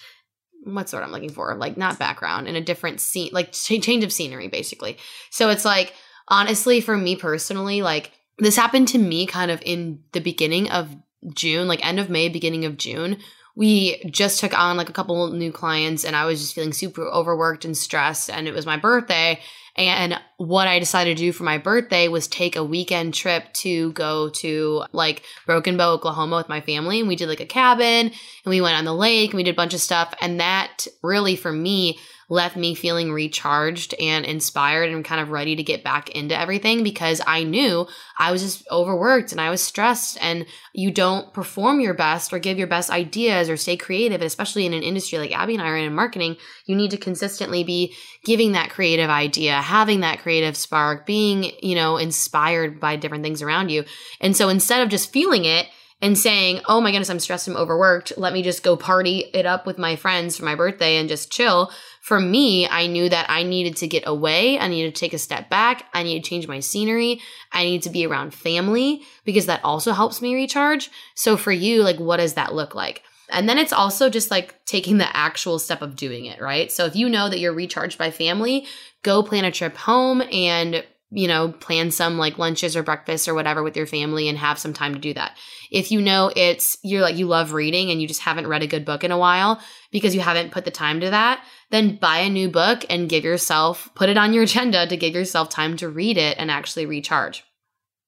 what's 0.65 0.93
what 0.93 1.03
I'm 1.03 1.11
looking 1.11 1.33
for? 1.33 1.55
Like 1.57 1.77
not 1.77 1.99
background, 1.99 2.47
in 2.47 2.57
a 2.57 2.61
different 2.61 3.01
scene, 3.01 3.31
like 3.33 3.53
change 3.53 4.05
of 4.05 4.13
scenery 4.13 4.49
basically. 4.49 4.99
So 5.31 5.51
it's 5.51 5.65
like 5.65 5.95
honestly 6.29 6.81
for 6.81 6.97
me 6.97 7.17
personally, 7.17 7.83
like 7.83 8.13
this 8.39 8.57
happened 8.57 8.89
to 8.89 8.99
me 8.99 9.27
kind 9.27 9.51
of 9.51 9.61
in 9.65 10.01
the 10.13 10.21
beginning 10.21 10.71
of 10.71 10.95
June, 11.35 11.69
like 11.69 11.85
end 11.85 12.01
of 12.01 12.11
May, 12.11 12.29
beginning 12.29 12.65
of 12.65 12.77
June, 12.77 13.19
we 13.55 14.03
just 14.11 14.41
took 14.41 14.59
on 14.59 14.77
like 14.77 14.89
a 14.89 14.95
couple 14.95 15.31
new 15.31 15.53
clients 15.53 16.05
and 16.05 16.17
I 16.17 16.25
was 16.25 16.41
just 16.41 16.55
feeling 16.55 16.73
super 16.73 17.03
overworked 17.03 17.65
and 17.65 17.77
stressed 17.77 18.31
and 18.31 18.49
it 18.49 18.55
was 18.55 18.67
my 18.67 18.77
birthday 18.77 19.41
and 19.75 20.21
what 20.37 20.69
I 20.69 20.79
decided 20.79 21.17
to 21.17 21.23
do 21.23 21.33
for 21.33 21.45
my 21.45 21.57
birthday 21.57 22.09
was 22.09 22.29
take 22.29 22.57
a 22.57 22.65
weekend 22.65 23.15
trip 23.15 23.53
to 23.55 23.93
go 23.93 24.29
to 24.31 24.85
like 24.93 25.23
Broken 25.47 25.79
Bow, 25.79 25.93
Oklahoma 25.93 26.37
with 26.37 26.49
my 26.49 26.61
family. 26.61 26.99
And 27.01 27.09
we 27.09 27.17
did 27.17 27.29
like 27.29 27.41
a 27.41 27.47
cabin 27.47 28.09
and 28.09 28.13
we 28.45 28.61
went 28.61 28.77
on 28.77 28.85
the 28.85 28.95
lake 28.95 29.31
and 29.31 29.39
we 29.39 29.45
did 29.45 29.55
a 29.55 29.57
bunch 29.57 29.73
of 29.73 29.81
stuff. 29.81 30.13
And 30.21 30.41
that 30.41 30.87
really 31.03 31.37
for 31.37 31.53
me 31.53 31.99
left 32.33 32.57
me 32.57 32.75
feeling 32.75 33.13
recharged 33.13 33.95
and 34.01 34.25
inspired 34.25 34.89
and 34.89 35.05
kind 35.05 35.21
of 35.21 35.31
ready 35.31 35.55
to 35.55 35.63
get 35.63 35.85
back 35.85 36.09
into 36.09 36.39
everything 36.39 36.83
because 36.83 37.21
I 37.27 37.43
knew 37.43 37.87
I 38.19 38.33
was 38.33 38.41
just 38.41 38.67
overworked 38.71 39.33
and 39.33 39.41
I 39.41 39.51
was 39.51 39.63
stressed 39.63 40.17
and 40.19 40.47
you 40.73 40.91
don't 40.91 41.35
perform 41.35 41.81
your 41.81 41.93
best 41.93 42.33
or 42.33 42.39
give 42.39 42.57
your 42.57 42.67
best 42.67 42.89
ideas 42.89 43.51
or 43.51 43.59
stay 43.59 43.77
creative, 43.77 44.23
especially 44.23 44.65
in 44.65 44.73
an 44.73 44.83
industry 44.83 45.19
like 45.19 45.37
Abby 45.37 45.53
and 45.53 45.63
I 45.63 45.69
are 45.69 45.77
in 45.77 45.95
marketing, 45.95 46.39
you 46.65 46.75
need 46.75 46.93
to 46.93 46.97
consistently 46.97 47.65
be 47.65 47.95
giving 48.25 48.53
that 48.53 48.71
creative 48.71 49.11
idea, 49.11 49.61
having 49.61 50.01
that 50.01 50.21
creative 50.21 50.57
spark, 50.57 51.05
being, 51.05 51.53
you 51.61 51.75
know, 51.75 51.99
inspired 51.99 52.81
by 52.81 52.97
different 52.97 53.25
things 53.25 53.43
around 53.43 53.69
you. 53.71 53.85
And 54.23 54.35
so 54.35 54.49
instead 54.49 54.81
of 54.81 54.89
just 54.89 55.13
feeling 55.13 55.45
it, 55.45 55.67
and 56.03 56.19
saying, 56.19 56.61
oh 56.67 56.81
my 56.81 56.91
goodness, 56.91 57.09
I'm 57.09 57.21
stressed, 57.21 57.47
I'm 57.47 57.57
overworked. 57.57 58.15
Let 58.19 58.33
me 58.33 58.43
just 58.43 58.65
go 58.65 58.77
party 58.77 59.31
it 59.33 59.47
up 59.47 59.67
with 59.67 59.79
my 59.79 59.95
friends 59.95 60.37
for 60.37 60.45
my 60.45 60.57
birthday 60.57 60.97
and 60.97 61.09
just 61.09 61.31
chill. 61.31 61.71
For 62.03 62.19
me, 62.19 62.67
I 62.67 62.89
knew 62.89 63.09
that 63.09 63.31
I 63.31 63.45
needed 63.45 63.77
to 63.77 63.87
get 63.87 64.03
away. 64.07 64.59
I 64.59 64.67
needed 64.67 64.93
to 64.93 65.01
take 65.01 65.13
a 65.13 65.19
step 65.19 65.49
back. 65.49 65.87
I 65.95 66.03
needed 66.03 66.25
to 66.25 66.29
change 66.29 66.49
my 66.49 66.59
scenery. 66.59 67.21
I 67.53 67.63
need 67.63 67.83
to 67.83 67.91
be 67.91 68.05
around 68.05 68.35
family 68.35 69.03
because 69.25 69.47
that 69.47 69.65
also 69.65 69.93
helps 69.93 70.21
me 70.21 70.35
recharge. 70.35 70.91
So 71.15 71.37
for 71.37 71.53
you, 71.53 71.85
like, 71.85 72.01
what 72.01 72.17
does 72.17 72.35
that 72.35 72.55
look 72.55 72.75
like? 72.75 73.05
And 73.31 73.49
then 73.49 73.57
it's 73.57 73.73
also 73.73 74.11
just 74.11 74.33
like 74.33 74.65
taking 74.65 74.99
the 74.99 75.17
actual 75.17 75.61
step 75.61 75.81
of 75.81 75.95
doing 75.95 76.27
it, 76.27 76.41
right? 76.41 76.73
So 76.73 76.87
if 76.87 76.97
you 76.97 77.09
know 77.09 77.31
that 77.31 77.39
you're 77.39 77.55
recharged 77.55 77.99
by 77.99 78.11
family, 78.11 78.67
go 79.05 79.23
plan 79.23 79.45
a 79.45 79.53
trip 79.53 79.77
home 79.77 80.23
and 80.33 80.85
you 81.15 81.29
know, 81.29 81.53
plan 81.53 81.91
some 81.91 82.17
like 82.17 82.39
lunches 82.39 82.75
or 82.75 82.83
breakfast 82.83 83.29
or 83.29 83.35
whatever 83.35 83.63
with 83.63 83.77
your 83.77 83.87
family 83.87 84.29
and 84.29 84.39
have 84.39 84.59
some 84.59 84.73
time 84.73 84.95
to 84.95 85.01
do 85.01 85.13
that. 85.13 85.37
If 85.71 85.93
you 85.93 86.01
know 86.01 86.33
it's 86.35 86.79
you're 86.83 87.03
like 87.03 87.17
you 87.17 87.27
love 87.27 87.53
reading 87.53 87.91
and 87.91 88.01
you 88.01 88.09
just 88.09 88.23
haven't 88.23 88.47
read 88.47 88.63
a 88.63 88.67
good 88.67 88.87
book 88.87 89.05
in 89.05 89.11
a 89.11 89.19
while 89.19 89.61
because 89.91 90.15
you 90.15 90.23
haven't 90.23 90.53
put 90.53 90.65
the 90.65 90.71
time 90.71 91.01
to 91.01 91.11
that, 91.11 91.45
then 91.71 91.97
buy 91.97 92.19
a 92.19 92.31
new 92.31 92.49
book 92.49 92.85
and 92.89 93.11
give 93.11 93.25
yourself 93.25 93.91
put 93.95 94.09
it 94.09 94.17
on 94.17 94.33
your 94.33 94.43
agenda 94.45 94.87
to 94.87 94.97
give 94.97 95.15
yourself 95.15 95.51
time 95.51 95.77
to 95.77 95.89
read 95.89 96.17
it 96.17 96.39
and 96.39 96.51
actually 96.51 96.87
recharge. 96.87 97.45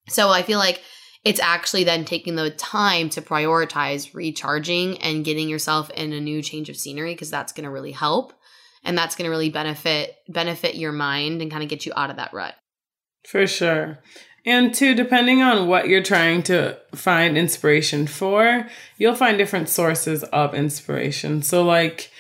So 0.09 0.31
I 0.31 0.43
feel 0.43 0.59
like 0.59 0.83
it's 1.25 1.41
actually 1.41 1.85
then 1.85 2.05
taking 2.05 2.37
the 2.37 2.51
time 2.51 3.09
to 3.11 3.23
prioritize 3.23 4.15
recharging 4.15 4.99
and 4.99 5.25
getting 5.25 5.49
yourself 5.49 5.91
in 5.91 6.13
a 6.13 6.21
new 6.21 6.43
change 6.43 6.69
of 6.69 6.77
scenery 6.77 7.15
because 7.15 7.31
that's 7.31 7.53
going 7.53 7.65
to 7.65 7.71
really 7.71 7.93
help 7.93 8.33
and 8.83 8.97
that's 8.97 9.15
going 9.15 9.25
to 9.25 9.31
really 9.31 9.51
benefit 9.51 10.17
benefit 10.29 10.75
your 10.75 10.93
mind 10.93 11.43
and 11.43 11.51
kind 11.51 11.63
of 11.63 11.69
get 11.69 11.85
you 11.85 11.93
out 11.97 12.11
of 12.11 12.17
that 12.17 12.33
rut. 12.33 12.55
For 13.25 13.47
sure. 13.47 13.99
And 14.47 14.75
two, 14.75 14.95
depending 14.95 15.43
on 15.43 15.69
what 15.69 15.89
you're 15.89 16.03
trying 16.03 16.43
to 16.45 16.79
find 16.95 17.39
inspiration 17.39 18.07
for, 18.07 18.69
you'll 18.99 19.15
find 19.15 19.39
different 19.39 19.71
sources 19.71 20.23
of 20.25 20.55
inspiration. 20.55 21.43
So, 21.43 21.65
like 21.65 22.11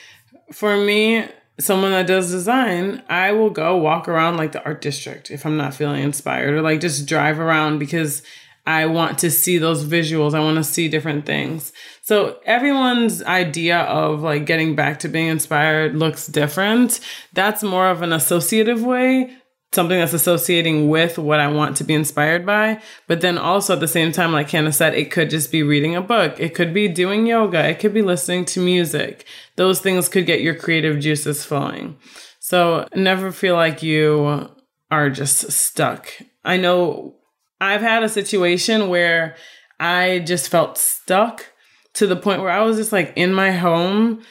for 0.50 0.76
me, 0.76 1.28
someone 1.60 1.90
that 1.90 2.06
does 2.06 2.30
design, 2.30 3.02
I 3.08 3.32
will 3.32 3.50
go 3.50 3.76
walk 3.76 4.08
around 4.08 4.38
like 4.38 4.52
the 4.52 4.64
art 4.64 4.80
district 4.80 5.30
if 5.30 5.44
I'm 5.44 5.58
not 5.58 5.74
feeling 5.74 6.02
inspired, 6.02 6.54
or 6.54 6.62
like 6.62 6.80
just 6.80 7.06
drive 7.06 7.38
around 7.38 7.78
because 7.78 8.22
I 8.66 8.86
want 8.86 9.18
to 9.18 9.30
see 9.30 9.58
those 9.58 9.84
visuals. 9.84 10.32
I 10.32 10.40
want 10.40 10.56
to 10.56 10.64
see 10.64 10.88
different 10.88 11.26
things. 11.26 11.74
So 12.00 12.38
everyone's 12.46 13.22
idea 13.22 13.80
of 13.80 14.22
like 14.22 14.46
getting 14.46 14.74
back 14.74 15.00
to 15.00 15.08
being 15.08 15.28
inspired 15.28 15.94
looks 15.94 16.26
different. 16.26 17.00
That's 17.34 17.62
more 17.62 17.88
of 17.88 18.00
an 18.00 18.14
associative 18.14 18.82
way 18.82 19.36
something 19.74 19.98
that's 19.98 20.12
associating 20.12 20.88
with 20.88 21.18
what 21.18 21.40
I 21.40 21.48
want 21.48 21.76
to 21.76 21.84
be 21.84 21.94
inspired 21.94 22.46
by. 22.46 22.80
But 23.06 23.20
then 23.20 23.36
also 23.36 23.74
at 23.74 23.80
the 23.80 23.88
same 23.88 24.12
time, 24.12 24.32
like 24.32 24.50
Hannah 24.50 24.72
said, 24.72 24.94
it 24.94 25.10
could 25.10 25.30
just 25.30 25.52
be 25.52 25.62
reading 25.62 25.96
a 25.96 26.00
book. 26.00 26.38
It 26.38 26.54
could 26.54 26.72
be 26.72 26.88
doing 26.88 27.26
yoga. 27.26 27.68
It 27.68 27.80
could 27.80 27.92
be 27.92 28.02
listening 28.02 28.44
to 28.46 28.60
music. 28.60 29.26
Those 29.56 29.80
things 29.80 30.08
could 30.08 30.26
get 30.26 30.40
your 30.40 30.54
creative 30.54 31.00
juices 31.00 31.44
flowing. 31.44 31.96
So 32.40 32.88
never 32.94 33.32
feel 33.32 33.56
like 33.56 33.82
you 33.82 34.48
are 34.90 35.10
just 35.10 35.50
stuck. 35.50 36.08
I 36.44 36.56
know 36.56 37.16
I've 37.60 37.80
had 37.80 38.02
a 38.02 38.08
situation 38.08 38.88
where 38.88 39.36
I 39.80 40.20
just 40.20 40.48
felt 40.48 40.78
stuck 40.78 41.46
to 41.94 42.06
the 42.06 42.16
point 42.16 42.42
where 42.42 42.50
I 42.50 42.62
was 42.62 42.76
just 42.76 42.92
like 42.92 43.12
in 43.16 43.32
my 43.32 43.52
home 43.52 44.22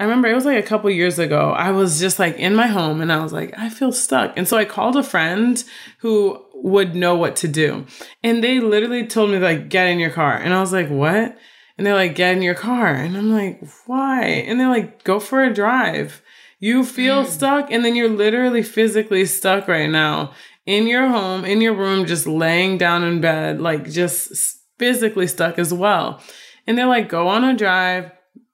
I 0.00 0.04
remember 0.04 0.28
it 0.28 0.34
was 0.34 0.46
like 0.46 0.58
a 0.58 0.66
couple 0.66 0.88
years 0.88 1.18
ago. 1.18 1.50
I 1.50 1.72
was 1.72 2.00
just 2.00 2.18
like 2.18 2.36
in 2.36 2.54
my 2.54 2.68
home 2.68 3.02
and 3.02 3.12
I 3.12 3.22
was 3.22 3.34
like, 3.34 3.52
I 3.58 3.68
feel 3.68 3.92
stuck. 3.92 4.32
And 4.34 4.48
so 4.48 4.56
I 4.56 4.64
called 4.64 4.96
a 4.96 5.02
friend 5.02 5.62
who 5.98 6.42
would 6.54 6.94
know 6.94 7.14
what 7.14 7.36
to 7.36 7.48
do. 7.48 7.84
And 8.22 8.42
they 8.42 8.60
literally 8.60 9.06
told 9.06 9.28
me 9.28 9.38
like 9.38 9.68
get 9.68 9.88
in 9.88 9.98
your 9.98 10.08
car. 10.08 10.34
And 10.34 10.54
I 10.54 10.60
was 10.60 10.72
like, 10.72 10.88
"What?" 10.88 11.36
And 11.76 11.86
they're 11.86 11.94
like, 11.94 12.14
"Get 12.14 12.34
in 12.34 12.42
your 12.42 12.54
car." 12.54 12.94
And 12.94 13.14
I'm 13.14 13.30
like, 13.30 13.62
"Why?" 13.84 14.24
And 14.24 14.58
they're 14.58 14.68
like, 14.68 15.04
"Go 15.04 15.20
for 15.20 15.44
a 15.44 15.52
drive." 15.52 16.22
You 16.58 16.82
feel 16.82 17.24
mm. 17.24 17.28
stuck 17.28 17.70
and 17.70 17.84
then 17.84 17.94
you're 17.94 18.08
literally 18.08 18.62
physically 18.62 19.26
stuck 19.26 19.68
right 19.68 19.88
now 19.88 20.32
in 20.64 20.86
your 20.86 21.08
home, 21.08 21.44
in 21.44 21.60
your 21.60 21.74
room, 21.74 22.06
just 22.06 22.26
laying 22.26 22.78
down 22.78 23.04
in 23.04 23.20
bed, 23.20 23.60
like 23.60 23.90
just 23.90 24.58
physically 24.78 25.26
stuck 25.26 25.58
as 25.58 25.74
well. 25.74 26.22
And 26.66 26.78
they're 26.78 26.86
like, 26.86 27.08
go 27.08 27.28
on 27.28 27.44
a 27.44 27.54
drive, 27.54 28.12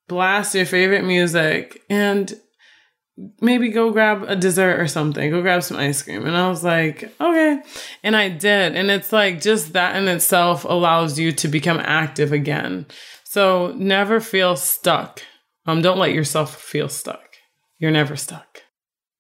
blast 0.08 0.54
your 0.54 0.66
favorite 0.66 1.04
music, 1.04 1.82
and 1.90 2.32
maybe 3.40 3.70
go 3.70 3.90
grab 3.90 4.24
a 4.24 4.36
dessert 4.36 4.78
or 4.78 4.86
something, 4.86 5.30
go 5.30 5.40
grab 5.40 5.62
some 5.62 5.78
ice 5.78 6.02
cream. 6.02 6.26
And 6.26 6.36
I 6.36 6.48
was 6.48 6.62
like, 6.62 7.04
okay. 7.20 7.62
And 8.02 8.14
I 8.14 8.28
did. 8.28 8.76
And 8.76 8.90
it's 8.90 9.12
like 9.12 9.40
just 9.40 9.72
that 9.72 9.96
in 9.96 10.08
itself 10.08 10.64
allows 10.64 11.18
you 11.18 11.32
to 11.32 11.48
become 11.48 11.78
active 11.80 12.32
again. 12.32 12.86
So 13.24 13.72
never 13.76 14.20
feel 14.20 14.56
stuck. 14.56 15.22
Um, 15.66 15.82
don't 15.82 15.98
let 15.98 16.12
yourself 16.12 16.60
feel 16.60 16.88
stuck. 16.88 17.36
You're 17.78 17.90
never 17.90 18.16
stuck. 18.16 18.62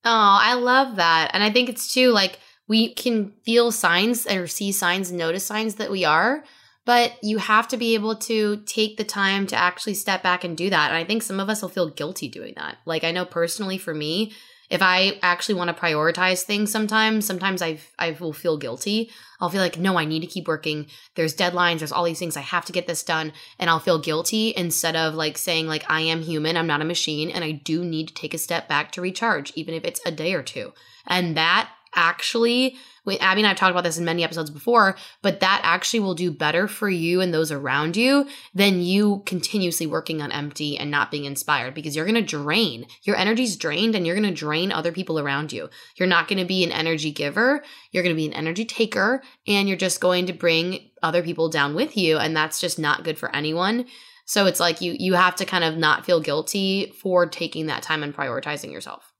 Oh, 0.04 0.38
I 0.40 0.54
love 0.54 0.96
that. 0.96 1.30
And 1.32 1.42
I 1.42 1.50
think 1.50 1.68
it's 1.68 1.92
too 1.92 2.12
like 2.12 2.38
we 2.68 2.94
can 2.94 3.32
feel 3.44 3.72
signs 3.72 4.26
or 4.26 4.46
see 4.46 4.72
signs, 4.72 5.10
notice 5.10 5.44
signs 5.44 5.76
that 5.76 5.90
we 5.90 6.04
are, 6.04 6.44
but 6.86 7.22
you 7.22 7.36
have 7.38 7.68
to 7.68 7.76
be 7.76 7.94
able 7.94 8.14
to 8.14 8.58
take 8.64 8.96
the 8.96 9.04
time 9.04 9.46
to 9.48 9.56
actually 9.56 9.94
step 9.94 10.22
back 10.22 10.44
and 10.44 10.56
do 10.56 10.70
that. 10.70 10.88
And 10.90 10.96
I 10.96 11.04
think 11.04 11.22
some 11.22 11.40
of 11.40 11.50
us 11.50 11.60
will 11.60 11.68
feel 11.68 11.90
guilty 11.90 12.28
doing 12.28 12.54
that. 12.56 12.78
Like 12.86 13.04
I 13.04 13.10
know 13.10 13.26
personally 13.26 13.76
for 13.76 13.92
me, 13.92 14.32
if 14.70 14.82
I 14.82 15.18
actually 15.22 15.56
want 15.56 15.68
to 15.68 15.80
prioritize 15.80 16.42
things 16.42 16.72
sometimes, 16.72 17.26
sometimes 17.26 17.60
I 17.60 17.78
I 17.98 18.16
will 18.18 18.32
feel 18.32 18.56
guilty. 18.56 19.10
I'll 19.40 19.50
feel 19.50 19.60
like 19.60 19.78
no, 19.78 19.98
I 19.98 20.04
need 20.04 20.20
to 20.20 20.26
keep 20.26 20.48
working. 20.48 20.86
There's 21.14 21.36
deadlines, 21.36 21.78
there's 21.78 21.92
all 21.92 22.04
these 22.04 22.18
things 22.18 22.36
I 22.36 22.40
have 22.40 22.64
to 22.66 22.72
get 22.72 22.86
this 22.86 23.02
done, 23.02 23.32
and 23.58 23.68
I'll 23.68 23.80
feel 23.80 23.98
guilty 23.98 24.54
instead 24.56 24.96
of 24.96 25.14
like 25.14 25.38
saying 25.38 25.66
like 25.66 25.84
I 25.88 26.00
am 26.00 26.22
human, 26.22 26.56
I'm 26.56 26.66
not 26.66 26.82
a 26.82 26.86
machine 26.86 27.30
and 27.30 27.44
I 27.44 27.52
do 27.52 27.84
need 27.84 28.08
to 28.08 28.14
take 28.14 28.34
a 28.34 28.38
step 28.38 28.68
back 28.68 28.92
to 28.92 29.00
recharge 29.00 29.52
even 29.54 29.74
if 29.74 29.84
it's 29.84 30.00
a 30.06 30.10
day 30.10 30.34
or 30.34 30.42
two. 30.42 30.72
And 31.06 31.36
that 31.36 31.70
actually 31.96 32.76
Abby 33.14 33.40
and 33.40 33.46
I've 33.46 33.56
talked 33.56 33.70
about 33.70 33.84
this 33.84 33.98
in 33.98 34.04
many 34.04 34.24
episodes 34.24 34.50
before, 34.50 34.96
but 35.22 35.40
that 35.40 35.60
actually 35.62 36.00
will 36.00 36.14
do 36.14 36.32
better 36.32 36.66
for 36.66 36.88
you 36.88 37.20
and 37.20 37.32
those 37.32 37.52
around 37.52 37.96
you 37.96 38.26
than 38.52 38.80
you 38.80 39.22
continuously 39.26 39.86
working 39.86 40.20
on 40.20 40.32
empty 40.32 40.76
and 40.76 40.90
not 40.90 41.10
being 41.10 41.24
inspired 41.24 41.74
because 41.74 41.94
you're 41.94 42.04
going 42.04 42.16
to 42.16 42.22
drain. 42.22 42.86
Your 43.04 43.16
energy's 43.16 43.56
drained 43.56 43.94
and 43.94 44.04
you're 44.04 44.16
going 44.16 44.28
to 44.28 44.34
drain 44.34 44.72
other 44.72 44.90
people 44.90 45.20
around 45.20 45.52
you. 45.52 45.70
You're 45.96 46.08
not 46.08 46.26
going 46.26 46.40
to 46.40 46.44
be 46.44 46.64
an 46.64 46.72
energy 46.72 47.12
giver, 47.12 47.62
you're 47.92 48.02
going 48.02 48.14
to 48.14 48.20
be 48.20 48.26
an 48.26 48.34
energy 48.34 48.64
taker, 48.64 49.22
and 49.46 49.68
you're 49.68 49.78
just 49.78 50.00
going 50.00 50.26
to 50.26 50.32
bring 50.32 50.90
other 51.02 51.22
people 51.22 51.48
down 51.48 51.74
with 51.74 51.96
you. 51.96 52.18
And 52.18 52.36
that's 52.36 52.60
just 52.60 52.78
not 52.78 53.04
good 53.04 53.18
for 53.18 53.34
anyone. 53.34 53.86
So 54.24 54.46
it's 54.46 54.58
like 54.58 54.80
you 54.80 54.96
you 54.98 55.14
have 55.14 55.36
to 55.36 55.44
kind 55.44 55.62
of 55.62 55.76
not 55.76 56.04
feel 56.04 56.20
guilty 56.20 56.92
for 57.00 57.26
taking 57.26 57.66
that 57.66 57.84
time 57.84 58.02
and 58.02 58.14
prioritizing 58.14 58.72
yourself. 58.72 59.12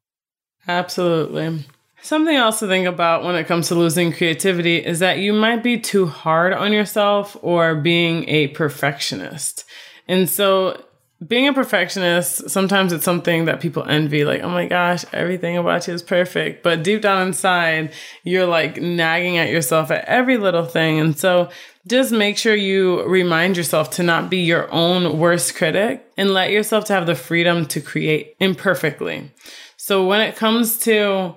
Absolutely. 0.67 1.65
Something 2.07 2.37
else 2.37 2.61
to 2.61 2.69
think 2.69 2.87
about 2.87 3.25
when 3.25 3.35
it 3.35 3.49
comes 3.49 3.67
to 3.67 3.75
losing 3.75 4.13
creativity 4.13 4.77
is 4.77 5.01
that 5.01 5.19
you 5.19 5.33
might 5.33 5.65
be 5.65 5.77
too 5.77 6.07
hard 6.07 6.53
on 6.53 6.73
yourself 6.73 7.37
or 7.43 7.75
being 7.75 8.29
a 8.29 8.47
perfectionist. 8.47 9.65
And 10.07 10.31
so, 10.31 10.85
being 11.27 11.49
a 11.49 11.53
perfectionist, 11.53 12.49
sometimes 12.49 12.93
it's 12.93 13.05
something 13.05 13.47
that 13.47 13.59
people 13.59 13.83
envy, 13.89 14.25
like, 14.25 14.41
oh 14.43 14.49
my 14.49 14.67
gosh, 14.69 15.05
everything 15.13 15.57
about 15.57 15.89
you 15.89 15.95
is 15.95 16.03
perfect. 16.05 16.63
But 16.63 16.85
deep 16.85 17.03
down 17.03 17.27
inside, 17.27 17.93
you're 18.23 18.47
like 18.47 18.81
nagging 18.81 19.39
at 19.39 19.51
yourself 19.51 19.91
at 19.91 20.05
every 20.05 20.37
little 20.37 20.65
thing. 20.65 21.01
And 21.01 21.19
so, 21.19 21.51
just 21.89 22.13
make 22.13 22.39
sure 22.39 22.55
you 22.55 23.03
remind 23.03 23.57
yourself 23.57 23.91
to 23.91 24.05
not 24.05 24.31
be 24.31 24.43
your 24.45 24.73
own 24.73 25.19
worst 25.19 25.57
critic 25.57 26.07
and 26.17 26.31
let 26.31 26.53
yourself 26.53 26.85
to 26.85 26.93
have 26.93 27.07
the 27.07 27.17
freedom 27.17 27.67
to 27.67 27.81
create 27.81 28.37
imperfectly. 28.39 29.33
So, 29.77 30.07
when 30.07 30.21
it 30.21 30.37
comes 30.37 30.79
to 30.85 31.35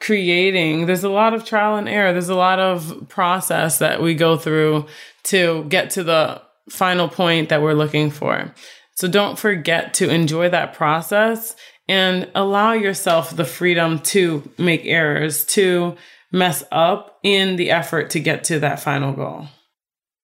creating, 0.00 0.86
there's 0.86 1.04
a 1.04 1.08
lot 1.08 1.34
of 1.34 1.44
trial 1.44 1.76
and 1.76 1.88
error. 1.88 2.12
There's 2.12 2.28
a 2.28 2.34
lot 2.34 2.58
of 2.58 3.08
process 3.08 3.78
that 3.78 4.02
we 4.02 4.14
go 4.14 4.36
through 4.36 4.86
to 5.24 5.64
get 5.64 5.90
to 5.90 6.04
the 6.04 6.42
final 6.68 7.08
point 7.08 7.48
that 7.48 7.62
we're 7.62 7.74
looking 7.74 8.10
for. 8.10 8.52
So 8.96 9.08
don't 9.08 9.38
forget 9.38 9.94
to 9.94 10.08
enjoy 10.08 10.50
that 10.50 10.74
process 10.74 11.56
and 11.88 12.30
allow 12.34 12.72
yourself 12.72 13.36
the 13.36 13.44
freedom 13.44 13.98
to 14.00 14.48
make 14.58 14.82
errors, 14.84 15.44
to 15.44 15.96
mess 16.32 16.64
up 16.72 17.18
in 17.22 17.56
the 17.56 17.70
effort 17.70 18.10
to 18.10 18.20
get 18.20 18.44
to 18.44 18.58
that 18.60 18.80
final 18.80 19.12
goal. 19.12 19.48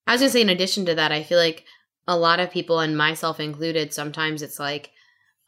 I 0.06 0.12
was 0.12 0.20
going 0.20 0.28
to 0.28 0.32
say, 0.32 0.40
in 0.40 0.48
addition 0.48 0.86
to 0.86 0.94
that, 0.94 1.12
I 1.12 1.22
feel 1.22 1.38
like 1.38 1.64
a 2.08 2.16
lot 2.16 2.40
of 2.40 2.50
people, 2.50 2.80
and 2.80 2.96
myself 2.96 3.38
included, 3.38 3.92
sometimes 3.92 4.42
it's 4.42 4.58
like, 4.58 4.90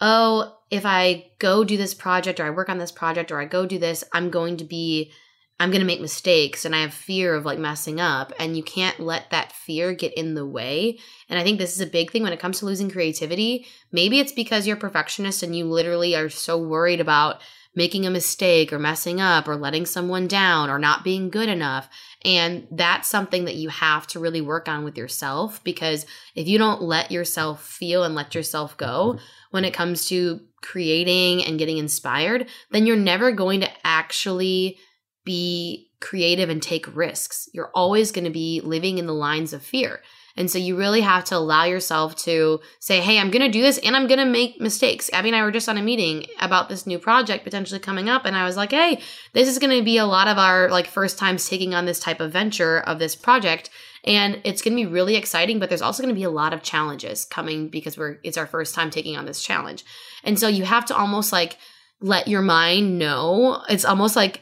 oh, 0.00 0.56
if 0.72 0.86
I 0.86 1.26
go 1.38 1.64
do 1.64 1.76
this 1.76 1.92
project 1.92 2.40
or 2.40 2.46
I 2.46 2.50
work 2.50 2.70
on 2.70 2.78
this 2.78 2.90
project 2.90 3.30
or 3.30 3.38
I 3.38 3.44
go 3.44 3.66
do 3.66 3.78
this, 3.78 4.02
I'm 4.12 4.30
going 4.30 4.56
to 4.56 4.64
be 4.64 5.12
I'm 5.60 5.70
going 5.70 5.82
to 5.82 5.86
make 5.86 6.00
mistakes 6.00 6.64
and 6.64 6.74
I 6.74 6.80
have 6.80 6.94
fear 6.94 7.34
of 7.34 7.44
like 7.44 7.58
messing 7.58 8.00
up 8.00 8.32
and 8.40 8.56
you 8.56 8.64
can't 8.64 8.98
let 8.98 9.30
that 9.30 9.52
fear 9.52 9.92
get 9.92 10.14
in 10.14 10.34
the 10.34 10.46
way. 10.46 10.98
And 11.28 11.38
I 11.38 11.44
think 11.44 11.58
this 11.58 11.74
is 11.74 11.80
a 11.80 11.86
big 11.86 12.10
thing 12.10 12.24
when 12.24 12.32
it 12.32 12.40
comes 12.40 12.58
to 12.58 12.66
losing 12.66 12.90
creativity. 12.90 13.66
Maybe 13.92 14.18
it's 14.18 14.32
because 14.32 14.66
you're 14.66 14.78
a 14.78 14.80
perfectionist 14.80 15.42
and 15.42 15.54
you 15.54 15.66
literally 15.66 16.16
are 16.16 16.30
so 16.30 16.58
worried 16.58 17.00
about 17.00 17.42
making 17.76 18.06
a 18.06 18.10
mistake 18.10 18.72
or 18.72 18.78
messing 18.78 19.20
up 19.20 19.46
or 19.46 19.56
letting 19.56 19.86
someone 19.86 20.26
down 20.26 20.68
or 20.68 20.78
not 20.78 21.04
being 21.04 21.30
good 21.30 21.48
enough. 21.48 21.88
And 22.24 22.66
that's 22.70 23.08
something 23.08 23.44
that 23.44 23.54
you 23.54 23.68
have 23.68 24.06
to 24.08 24.20
really 24.20 24.40
work 24.40 24.68
on 24.68 24.84
with 24.84 24.96
yourself 24.96 25.62
because 25.62 26.06
if 26.34 26.48
you 26.48 26.58
don't 26.58 26.82
let 26.82 27.10
yourself 27.10 27.64
feel 27.64 28.04
and 28.04 28.14
let 28.14 28.34
yourself 28.34 28.76
go 28.76 29.18
when 29.50 29.64
it 29.64 29.74
comes 29.74 30.08
to 30.08 30.40
creating 30.62 31.44
and 31.44 31.58
getting 31.58 31.78
inspired, 31.78 32.48
then 32.70 32.86
you're 32.86 32.96
never 32.96 33.32
going 33.32 33.60
to 33.60 33.70
actually 33.84 34.78
be 35.24 35.90
creative 36.00 36.48
and 36.48 36.62
take 36.62 36.94
risks. 36.96 37.48
You're 37.52 37.70
always 37.74 38.10
going 38.12 38.24
to 38.24 38.30
be 38.30 38.60
living 38.62 38.98
in 38.98 39.06
the 39.06 39.12
lines 39.12 39.52
of 39.52 39.62
fear. 39.62 40.00
And 40.36 40.50
so 40.50 40.58
you 40.58 40.76
really 40.76 41.02
have 41.02 41.24
to 41.24 41.36
allow 41.36 41.64
yourself 41.64 42.16
to 42.24 42.60
say, 42.80 43.00
hey, 43.00 43.18
I'm 43.18 43.30
going 43.30 43.44
to 43.44 43.50
do 43.50 43.60
this 43.60 43.78
and 43.78 43.94
I'm 43.94 44.06
going 44.06 44.18
to 44.18 44.24
make 44.24 44.60
mistakes. 44.60 45.10
Abby 45.12 45.28
and 45.28 45.36
I 45.36 45.42
were 45.42 45.50
just 45.50 45.68
on 45.68 45.76
a 45.76 45.82
meeting 45.82 46.26
about 46.40 46.68
this 46.68 46.86
new 46.86 46.98
project 46.98 47.44
potentially 47.44 47.80
coming 47.80 48.08
up. 48.08 48.24
And 48.24 48.34
I 48.34 48.44
was 48.44 48.56
like, 48.56 48.70
hey, 48.70 49.00
this 49.34 49.48
is 49.48 49.58
going 49.58 49.76
to 49.76 49.84
be 49.84 49.98
a 49.98 50.06
lot 50.06 50.28
of 50.28 50.38
our 50.38 50.70
like 50.70 50.86
first 50.86 51.18
times 51.18 51.48
taking 51.48 51.74
on 51.74 51.84
this 51.84 52.00
type 52.00 52.20
of 52.20 52.32
venture 52.32 52.80
of 52.80 52.98
this 52.98 53.14
project. 53.14 53.68
And 54.04 54.40
it's 54.44 54.62
going 54.62 54.76
to 54.76 54.82
be 54.84 54.90
really 54.90 55.16
exciting, 55.16 55.58
but 55.58 55.68
there's 55.68 55.82
also 55.82 56.02
going 56.02 56.14
to 56.14 56.18
be 56.18 56.24
a 56.24 56.30
lot 56.30 56.52
of 56.52 56.62
challenges 56.62 57.24
coming 57.24 57.68
because 57.68 57.96
we're, 57.96 58.18
it's 58.24 58.36
our 58.38 58.46
first 58.46 58.74
time 58.74 58.90
taking 58.90 59.16
on 59.16 59.26
this 59.26 59.42
challenge. 59.42 59.84
And 60.24 60.38
so 60.38 60.48
you 60.48 60.64
have 60.64 60.86
to 60.86 60.96
almost 60.96 61.32
like 61.32 61.56
let 62.00 62.26
your 62.26 62.42
mind 62.42 62.98
know. 62.98 63.62
It's 63.68 63.84
almost 63.84 64.16
like, 64.16 64.40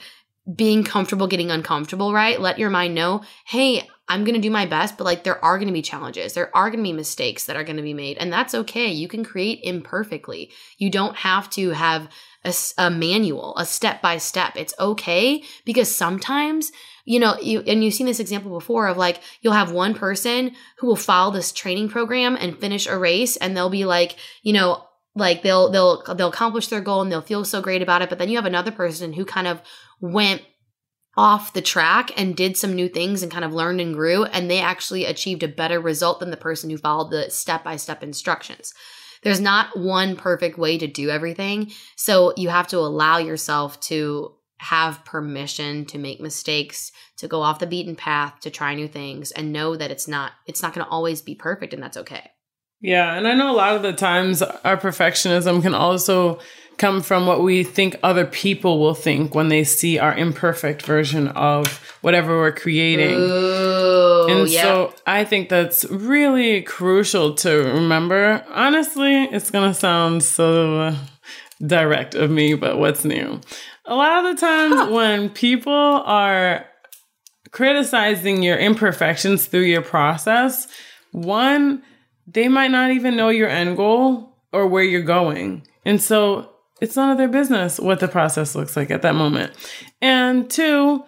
being 0.54 0.84
comfortable 0.84 1.26
getting 1.26 1.50
uncomfortable, 1.50 2.12
right? 2.12 2.40
Let 2.40 2.58
your 2.58 2.70
mind 2.70 2.94
know, 2.94 3.22
hey, 3.46 3.88
I'm 4.08 4.24
going 4.24 4.34
to 4.34 4.40
do 4.40 4.50
my 4.50 4.66
best, 4.66 4.98
but 4.98 5.04
like 5.04 5.22
there 5.22 5.42
are 5.44 5.58
going 5.58 5.68
to 5.68 5.72
be 5.72 5.82
challenges. 5.82 6.32
There 6.32 6.54
are 6.56 6.70
going 6.70 6.82
to 6.82 6.90
be 6.90 6.92
mistakes 6.92 7.44
that 7.44 7.56
are 7.56 7.62
going 7.62 7.76
to 7.76 7.82
be 7.82 7.94
made, 7.94 8.18
and 8.18 8.32
that's 8.32 8.54
okay. 8.54 8.88
You 8.88 9.06
can 9.06 9.24
create 9.24 9.60
imperfectly. 9.62 10.50
You 10.78 10.90
don't 10.90 11.16
have 11.16 11.48
to 11.50 11.70
have 11.70 12.08
a, 12.44 12.52
a 12.78 12.90
manual, 12.90 13.56
a 13.56 13.64
step 13.64 14.02
by 14.02 14.16
step. 14.18 14.56
It's 14.56 14.74
okay 14.80 15.44
because 15.64 15.94
sometimes, 15.94 16.72
you 17.04 17.18
know, 17.18 17.36
you, 17.40 17.60
and 17.60 17.82
you've 17.82 17.94
seen 17.94 18.06
this 18.06 18.20
example 18.20 18.50
before 18.50 18.88
of 18.88 18.96
like 18.96 19.20
you'll 19.40 19.52
have 19.52 19.72
one 19.72 19.94
person 19.94 20.52
who 20.78 20.86
will 20.86 20.96
follow 20.96 21.32
this 21.32 21.52
training 21.52 21.88
program 21.88 22.36
and 22.36 22.58
finish 22.58 22.86
a 22.86 22.98
race, 22.98 23.36
and 23.36 23.56
they'll 23.56 23.70
be 23.70 23.84
like, 23.84 24.16
you 24.42 24.52
know, 24.52 24.84
like 25.14 25.42
they'll 25.42 25.70
they'll 25.70 26.02
they'll 26.14 26.28
accomplish 26.28 26.68
their 26.68 26.80
goal 26.80 27.02
and 27.02 27.10
they'll 27.10 27.20
feel 27.20 27.44
so 27.44 27.60
great 27.60 27.82
about 27.82 28.02
it 28.02 28.08
but 28.08 28.18
then 28.18 28.28
you 28.28 28.36
have 28.36 28.46
another 28.46 28.70
person 28.70 29.12
who 29.12 29.24
kind 29.24 29.46
of 29.46 29.60
went 30.00 30.42
off 31.16 31.52
the 31.52 31.62
track 31.62 32.12
and 32.18 32.36
did 32.36 32.56
some 32.56 32.74
new 32.74 32.88
things 32.88 33.22
and 33.22 33.32
kind 33.32 33.44
of 33.44 33.52
learned 33.52 33.80
and 33.80 33.94
grew 33.94 34.24
and 34.24 34.48
they 34.48 34.60
actually 34.60 35.04
achieved 35.04 35.42
a 35.42 35.48
better 35.48 35.80
result 35.80 36.20
than 36.20 36.30
the 36.30 36.36
person 36.36 36.70
who 36.70 36.78
followed 36.78 37.10
the 37.10 37.28
step-by-step 37.30 38.02
instructions. 38.02 38.72
There's 39.22 39.40
not 39.40 39.76
one 39.76 40.16
perfect 40.16 40.56
way 40.56 40.78
to 40.78 40.86
do 40.86 41.10
everything 41.10 41.72
so 41.96 42.32
you 42.36 42.48
have 42.48 42.68
to 42.68 42.78
allow 42.78 43.18
yourself 43.18 43.80
to 43.80 44.34
have 44.60 45.02
permission 45.06 45.86
to 45.86 45.96
make 45.96 46.20
mistakes 46.20 46.92
to 47.16 47.26
go 47.26 47.40
off 47.40 47.60
the 47.60 47.66
beaten 47.66 47.96
path 47.96 48.38
to 48.40 48.50
try 48.50 48.74
new 48.74 48.86
things 48.86 49.32
and 49.32 49.54
know 49.54 49.74
that 49.74 49.90
it's 49.90 50.06
not 50.06 50.32
it's 50.46 50.62
not 50.62 50.74
going 50.74 50.84
to 50.84 50.90
always 50.90 51.22
be 51.22 51.34
perfect 51.34 51.72
and 51.72 51.82
that's 51.82 51.96
okay 51.96 52.30
Yeah, 52.82 53.14
and 53.14 53.26
I 53.26 53.32
know 53.32 53.50
a 53.50 53.56
lot 53.56 53.74
of 53.74 53.82
the 53.82 53.94
times 53.94 54.42
our 54.42 54.76
perfectionism 54.76 55.62
can 55.62 55.74
also 55.74 56.40
come 56.76 57.00
from 57.00 57.26
what 57.26 57.42
we 57.42 57.64
think 57.64 57.96
other 58.02 58.26
people 58.26 58.78
will 58.78 58.94
think 58.94 59.34
when 59.34 59.48
they 59.48 59.64
see 59.64 59.98
our 59.98 60.14
imperfect 60.14 60.82
version 60.82 61.28
of 61.28 61.66
whatever 62.02 62.36
we're 62.38 62.52
creating. 62.52 63.16
Ooh, 63.16 64.26
and 64.28 64.48
yeah. 64.48 64.62
so 64.62 64.94
I 65.06 65.24
think 65.24 65.48
that's 65.48 65.86
really 65.86 66.60
crucial 66.62 67.34
to 67.36 67.50
remember. 67.50 68.44
Honestly, 68.48 69.24
it's 69.24 69.50
going 69.50 69.70
to 69.70 69.78
sound 69.78 70.22
so 70.22 70.94
direct 71.66 72.14
of 72.14 72.30
me, 72.30 72.54
but 72.54 72.78
what's 72.78 73.04
new? 73.04 73.40
A 73.86 73.94
lot 73.94 74.24
of 74.24 74.34
the 74.34 74.40
times 74.40 74.90
when 74.90 75.30
people 75.30 75.72
are 75.72 76.66
criticizing 77.50 78.42
your 78.42 78.58
imperfections 78.58 79.46
through 79.46 79.62
your 79.62 79.82
process, 79.82 80.68
one, 81.12 81.82
they 82.26 82.48
might 82.48 82.70
not 82.70 82.90
even 82.90 83.16
know 83.16 83.28
your 83.28 83.48
end 83.48 83.76
goal 83.76 84.36
or 84.52 84.66
where 84.66 84.84
you're 84.84 85.02
going. 85.02 85.66
And 85.84 86.00
so 86.00 86.50
it's 86.80 86.96
none 86.96 87.10
of 87.10 87.18
their 87.18 87.28
business 87.28 87.78
what 87.78 88.00
the 88.00 88.08
process 88.08 88.54
looks 88.54 88.76
like 88.76 88.90
at 88.90 89.02
that 89.02 89.14
moment. 89.14 89.52
And 90.00 90.48
two, 90.50 91.04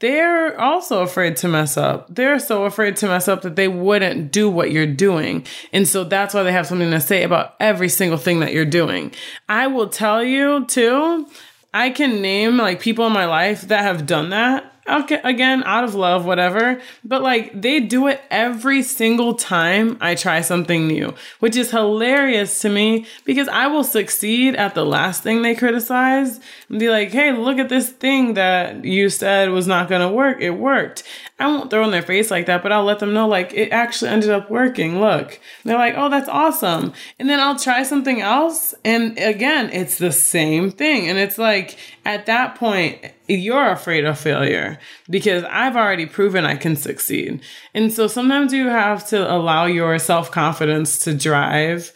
they're 0.00 0.60
also 0.60 1.02
afraid 1.02 1.36
to 1.38 1.48
mess 1.48 1.76
up. 1.76 2.14
They're 2.14 2.38
so 2.38 2.64
afraid 2.64 2.96
to 2.96 3.06
mess 3.06 3.28
up 3.28 3.42
that 3.42 3.56
they 3.56 3.68
wouldn't 3.68 4.32
do 4.32 4.50
what 4.50 4.70
you're 4.72 4.86
doing. 4.86 5.46
And 5.72 5.86
so 5.86 6.04
that's 6.04 6.34
why 6.34 6.42
they 6.42 6.52
have 6.52 6.66
something 6.66 6.90
to 6.90 7.00
say 7.00 7.22
about 7.22 7.54
every 7.60 7.88
single 7.88 8.18
thing 8.18 8.40
that 8.40 8.52
you're 8.52 8.64
doing. 8.64 9.12
I 9.48 9.66
will 9.68 9.88
tell 9.88 10.22
you 10.22 10.66
too, 10.66 11.26
I 11.74 11.90
can 11.90 12.22
name 12.22 12.56
like 12.56 12.80
people 12.80 13.04
in 13.08 13.12
my 13.12 13.24
life 13.24 13.62
that 13.62 13.82
have 13.82 14.06
done 14.06 14.30
that 14.30 14.73
okay, 14.88 15.20
again, 15.24 15.62
out 15.64 15.84
of 15.84 15.94
love, 15.94 16.24
whatever. 16.24 16.80
But 17.04 17.22
like 17.22 17.60
they 17.60 17.80
do 17.80 18.06
it 18.06 18.20
every 18.30 18.82
single 18.82 19.34
time 19.34 19.96
I 20.00 20.14
try 20.14 20.40
something 20.40 20.86
new, 20.86 21.14
which 21.40 21.56
is 21.56 21.70
hilarious 21.70 22.60
to 22.62 22.68
me 22.68 23.06
because 23.24 23.48
I 23.48 23.66
will 23.66 23.84
succeed 23.84 24.56
at 24.56 24.74
the 24.74 24.84
last 24.84 25.22
thing 25.22 25.42
they 25.42 25.54
criticize 25.54 26.40
and 26.68 26.78
be 26.78 26.88
like, 26.88 27.10
hey, 27.10 27.32
look 27.32 27.58
at 27.58 27.68
this 27.68 27.90
thing 27.90 28.34
that 28.34 28.84
you 28.84 29.08
said 29.10 29.50
was 29.50 29.66
not 29.66 29.88
going 29.88 30.06
to 30.06 30.14
work. 30.14 30.40
It 30.40 30.50
worked. 30.50 31.02
I 31.38 31.48
won't 31.48 31.70
throw 31.70 31.84
in 31.84 31.90
their 31.90 32.02
face 32.02 32.30
like 32.30 32.46
that, 32.46 32.62
but 32.62 32.72
I'll 32.72 32.84
let 32.84 33.00
them 33.00 33.12
know 33.12 33.26
like 33.26 33.52
it 33.52 33.70
actually 33.72 34.10
ended 34.10 34.30
up 34.30 34.50
working. 34.50 35.00
Look. 35.00 35.40
They're 35.64 35.76
like, 35.78 35.94
"Oh, 35.96 36.08
that's 36.08 36.28
awesome." 36.28 36.92
And 37.18 37.28
then 37.28 37.40
I'll 37.40 37.58
try 37.58 37.82
something 37.82 38.20
else 38.20 38.74
and 38.84 39.18
again, 39.18 39.70
it's 39.72 39.98
the 39.98 40.12
same 40.12 40.70
thing. 40.70 41.08
And 41.08 41.18
it's 41.18 41.38
like 41.38 41.76
at 42.04 42.26
that 42.26 42.54
point, 42.56 42.98
you're 43.26 43.70
afraid 43.70 44.04
of 44.04 44.18
failure 44.18 44.78
because 45.08 45.44
I've 45.44 45.76
already 45.76 46.06
proven 46.06 46.44
I 46.44 46.56
can 46.56 46.76
succeed. 46.76 47.42
And 47.72 47.92
so 47.92 48.06
sometimes 48.06 48.52
you 48.52 48.68
have 48.68 49.06
to 49.08 49.32
allow 49.32 49.66
your 49.66 49.98
self-confidence 49.98 50.98
to 51.00 51.14
drive 51.14 51.92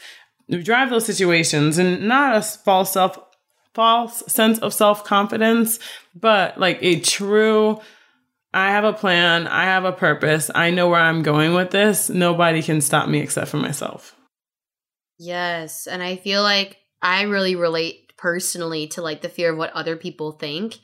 drive 0.63 0.89
those 0.89 1.05
situations 1.05 1.77
and 1.77 2.09
not 2.09 2.35
a 2.35 2.41
false 2.41 2.93
self 2.93 3.19
false 3.75 4.23
sense 4.27 4.59
of 4.61 4.73
self-confidence, 4.73 5.79
but 6.15 6.59
like 6.59 6.79
a 6.81 7.01
true 7.01 7.81
I 8.55 8.71
have 8.71 8.85
a 8.85 8.95
plan. 8.95 9.47
I 9.47 9.65
have 9.65 9.85
a 9.85 9.93
purpose. 9.93 10.51
I 10.55 10.71
know 10.71 10.89
where 10.89 11.01
I'm 11.01 11.23
going 11.23 11.53
with 11.53 11.71
this. 11.71 12.09
Nobody 12.09 12.63
can 12.63 12.81
stop 12.81 13.09
me 13.09 13.19
except 13.21 13.51
for 13.51 13.59
myself. 13.59 14.17
Yes. 15.19 15.87
And 15.87 16.03
I 16.03 16.17
feel 16.17 16.43
like 16.43 16.79
I 17.03 17.23
really 17.23 17.57
relate 17.57 18.13
personally 18.17 18.89
to 18.89 19.03
like 19.03 19.21
the 19.21 19.29
fear 19.29 19.53
of 19.53 19.59
what 19.59 19.73
other 19.73 19.97
people 19.97 20.33
think 20.33 20.79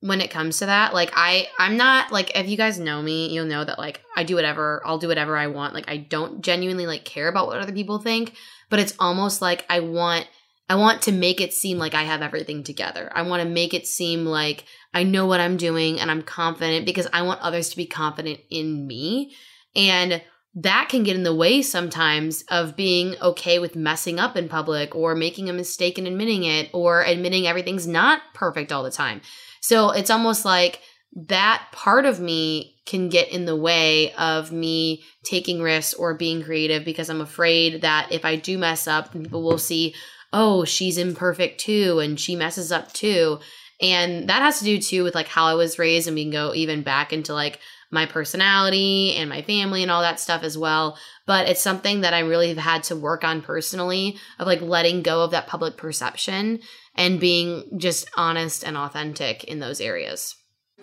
when 0.00 0.20
it 0.20 0.30
comes 0.30 0.58
to 0.58 0.66
that. 0.66 0.94
Like 0.94 1.12
I 1.14 1.48
I'm 1.58 1.76
not 1.76 2.10
like 2.10 2.36
if 2.36 2.48
you 2.48 2.56
guys 2.56 2.78
know 2.78 3.00
me, 3.02 3.28
you'll 3.28 3.46
know 3.46 3.64
that 3.64 3.78
like 3.78 4.00
I 4.16 4.24
do 4.24 4.34
whatever, 4.34 4.82
I'll 4.84 4.98
do 4.98 5.08
whatever 5.08 5.36
I 5.36 5.46
want. 5.46 5.74
Like 5.74 5.88
I 5.90 5.98
don't 5.98 6.40
genuinely 6.40 6.86
like 6.86 7.04
care 7.04 7.28
about 7.28 7.46
what 7.46 7.60
other 7.60 7.72
people 7.72 7.98
think, 7.98 8.34
but 8.68 8.80
it's 8.80 8.94
almost 8.98 9.42
like 9.42 9.64
I 9.68 9.80
want 9.80 10.26
I 10.68 10.76
want 10.76 11.02
to 11.02 11.12
make 11.12 11.40
it 11.40 11.52
seem 11.52 11.78
like 11.78 11.94
I 11.94 12.04
have 12.04 12.22
everything 12.22 12.62
together. 12.62 13.10
I 13.12 13.22
want 13.22 13.42
to 13.42 13.48
make 13.48 13.74
it 13.74 13.86
seem 13.86 14.24
like 14.24 14.64
I 14.94 15.02
know 15.02 15.26
what 15.26 15.40
I'm 15.40 15.56
doing 15.56 16.00
and 16.00 16.10
I'm 16.10 16.22
confident 16.22 16.86
because 16.86 17.08
I 17.12 17.22
want 17.22 17.40
others 17.40 17.70
to 17.70 17.76
be 17.76 17.86
confident 17.86 18.40
in 18.50 18.86
me. 18.86 19.34
And 19.74 20.22
that 20.54 20.88
can 20.88 21.02
get 21.02 21.16
in 21.16 21.22
the 21.22 21.34
way 21.34 21.62
sometimes 21.62 22.42
of 22.48 22.76
being 22.76 23.16
okay 23.20 23.58
with 23.58 23.76
messing 23.76 24.18
up 24.18 24.36
in 24.36 24.48
public 24.48 24.94
or 24.94 25.14
making 25.14 25.48
a 25.48 25.52
mistake 25.52 25.98
and 25.98 26.06
admitting 26.06 26.44
it 26.44 26.70
or 26.72 27.02
admitting 27.02 27.46
everything's 27.46 27.86
not 27.86 28.20
perfect 28.34 28.72
all 28.72 28.82
the 28.82 28.90
time. 28.90 29.20
So 29.60 29.90
it's 29.90 30.10
almost 30.10 30.44
like 30.44 30.80
that 31.14 31.66
part 31.72 32.06
of 32.06 32.20
me 32.20 32.76
can 32.86 33.08
get 33.08 33.30
in 33.30 33.44
the 33.44 33.56
way 33.56 34.12
of 34.14 34.52
me 34.52 35.02
taking 35.22 35.62
risks 35.62 35.94
or 35.94 36.14
being 36.14 36.42
creative 36.42 36.84
because 36.84 37.08
I'm 37.08 37.20
afraid 37.20 37.82
that 37.82 38.10
if 38.10 38.24
I 38.24 38.36
do 38.36 38.58
mess 38.58 38.86
up, 38.86 39.12
people 39.12 39.42
will 39.42 39.58
see, 39.58 39.94
oh, 40.32 40.64
she's 40.64 40.98
imperfect 40.98 41.60
too, 41.60 41.98
and 42.00 42.18
she 42.18 42.36
messes 42.36 42.72
up 42.72 42.92
too. 42.92 43.38
And 43.80 44.28
that 44.28 44.42
has 44.42 44.58
to 44.58 44.64
do 44.64 44.78
too 44.78 45.04
with 45.04 45.14
like 45.14 45.28
how 45.28 45.46
I 45.46 45.54
was 45.54 45.78
raised, 45.78 46.06
and 46.06 46.14
we 46.14 46.24
can 46.24 46.32
go 46.32 46.54
even 46.54 46.82
back 46.82 47.12
into 47.12 47.32
like 47.32 47.60
my 47.90 48.06
personality 48.06 49.14
and 49.16 49.28
my 49.28 49.42
family 49.42 49.82
and 49.82 49.90
all 49.90 50.02
that 50.02 50.20
stuff 50.20 50.42
as 50.42 50.56
well. 50.56 50.96
But 51.26 51.48
it's 51.48 51.60
something 51.60 52.02
that 52.02 52.14
I 52.14 52.20
really 52.20 52.48
have 52.48 52.58
had 52.58 52.82
to 52.84 52.96
work 52.96 53.24
on 53.24 53.42
personally 53.42 54.16
of 54.38 54.46
like 54.46 54.60
letting 54.60 55.02
go 55.02 55.22
of 55.22 55.32
that 55.32 55.46
public 55.46 55.76
perception 55.76 56.60
and 56.94 57.20
being 57.20 57.78
just 57.78 58.10
honest 58.16 58.64
and 58.64 58.76
authentic 58.76 59.44
in 59.44 59.60
those 59.60 59.80
areas. 59.80 60.36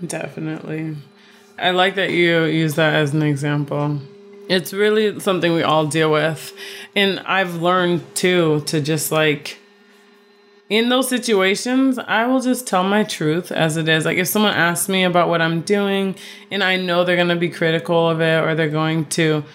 Definitely. 0.06 0.96
I 1.60 1.72
like 1.72 1.96
that 1.96 2.12
you 2.12 2.44
use 2.46 2.76
that 2.76 2.94
as 2.94 3.14
an 3.14 3.24
example. 3.24 4.00
It's 4.48 4.74
really 4.74 5.20
something 5.20 5.54
we 5.54 5.64
all 5.64 5.88
deal 5.88 6.12
with. 6.12 6.54
And 6.96 7.20
I've 7.22 7.56
learned 7.56 8.16
too 8.16 8.62
to 8.68 8.80
just 8.80 9.12
like, 9.12 9.58
in 10.70 10.90
those 10.90 11.08
situations, 11.08 11.98
I 11.98 12.26
will 12.28 12.42
just 12.42 12.68
tell 12.68 12.84
my 12.84 13.04
truth 13.04 13.52
as 13.52 13.78
it 13.78 13.88
is. 13.88 14.06
Like, 14.06 14.18
if 14.18 14.28
someone 14.28 14.54
asks 14.54 14.90
me 14.90 15.04
about 15.04 15.30
what 15.30 15.42
I'm 15.42 15.62
doing 15.62 16.16
and 16.52 16.64
I 16.64 16.76
know 16.76 17.04
they're 17.04 17.16
going 17.16 17.30
to 17.30 17.36
be 17.36 17.50
critical 17.50 18.10
of 18.10 18.22
it 18.22 18.44
or 18.44 18.54
they're 18.54 18.70
going 18.70 19.06
to 19.12 19.46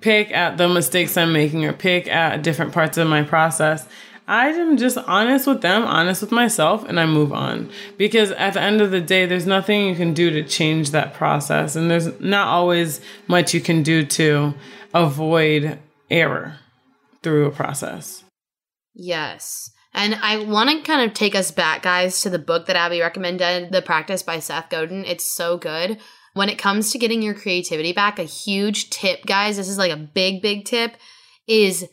pick 0.00 0.30
at 0.32 0.56
the 0.56 0.68
mistakes 0.68 1.16
I'm 1.16 1.32
making 1.32 1.64
or 1.64 1.72
pick 1.72 2.08
at 2.08 2.42
different 2.42 2.72
parts 2.72 2.98
of 2.98 3.06
my 3.08 3.22
process, 3.22 3.86
I 4.28 4.48
am 4.48 4.76
just 4.76 4.98
honest 4.98 5.46
with 5.46 5.62
them, 5.62 5.84
honest 5.84 6.20
with 6.20 6.32
myself, 6.32 6.84
and 6.84 6.98
I 6.98 7.06
move 7.06 7.32
on. 7.32 7.70
Because 7.96 8.32
at 8.32 8.54
the 8.54 8.60
end 8.60 8.80
of 8.80 8.90
the 8.90 9.00
day, 9.00 9.24
there's 9.24 9.46
nothing 9.46 9.86
you 9.86 9.94
can 9.94 10.14
do 10.14 10.30
to 10.30 10.42
change 10.42 10.90
that 10.90 11.14
process. 11.14 11.76
And 11.76 11.90
there's 11.90 12.18
not 12.20 12.48
always 12.48 13.00
much 13.28 13.54
you 13.54 13.60
can 13.60 13.82
do 13.82 14.04
to 14.04 14.54
avoid 14.92 15.78
error 16.10 16.58
through 17.22 17.46
a 17.46 17.52
process. 17.52 18.24
Yes. 18.94 19.70
And 19.94 20.16
I 20.16 20.38
want 20.38 20.70
to 20.70 20.82
kind 20.82 21.08
of 21.08 21.14
take 21.14 21.34
us 21.34 21.50
back, 21.50 21.82
guys, 21.82 22.20
to 22.22 22.30
the 22.30 22.38
book 22.38 22.66
that 22.66 22.76
Abby 22.76 23.00
recommended, 23.00 23.72
The 23.72 23.80
Practice 23.80 24.22
by 24.22 24.40
Seth 24.40 24.70
Godin. 24.70 25.04
It's 25.04 25.24
so 25.24 25.56
good. 25.56 25.98
When 26.34 26.48
it 26.48 26.58
comes 26.58 26.92
to 26.92 26.98
getting 26.98 27.22
your 27.22 27.32
creativity 27.32 27.92
back, 27.92 28.18
a 28.18 28.24
huge 28.24 28.90
tip, 28.90 29.24
guys, 29.24 29.56
this 29.56 29.68
is 29.68 29.78
like 29.78 29.92
a 29.92 29.96
big, 29.96 30.42
big 30.42 30.66
tip, 30.66 30.96
is 31.46 31.88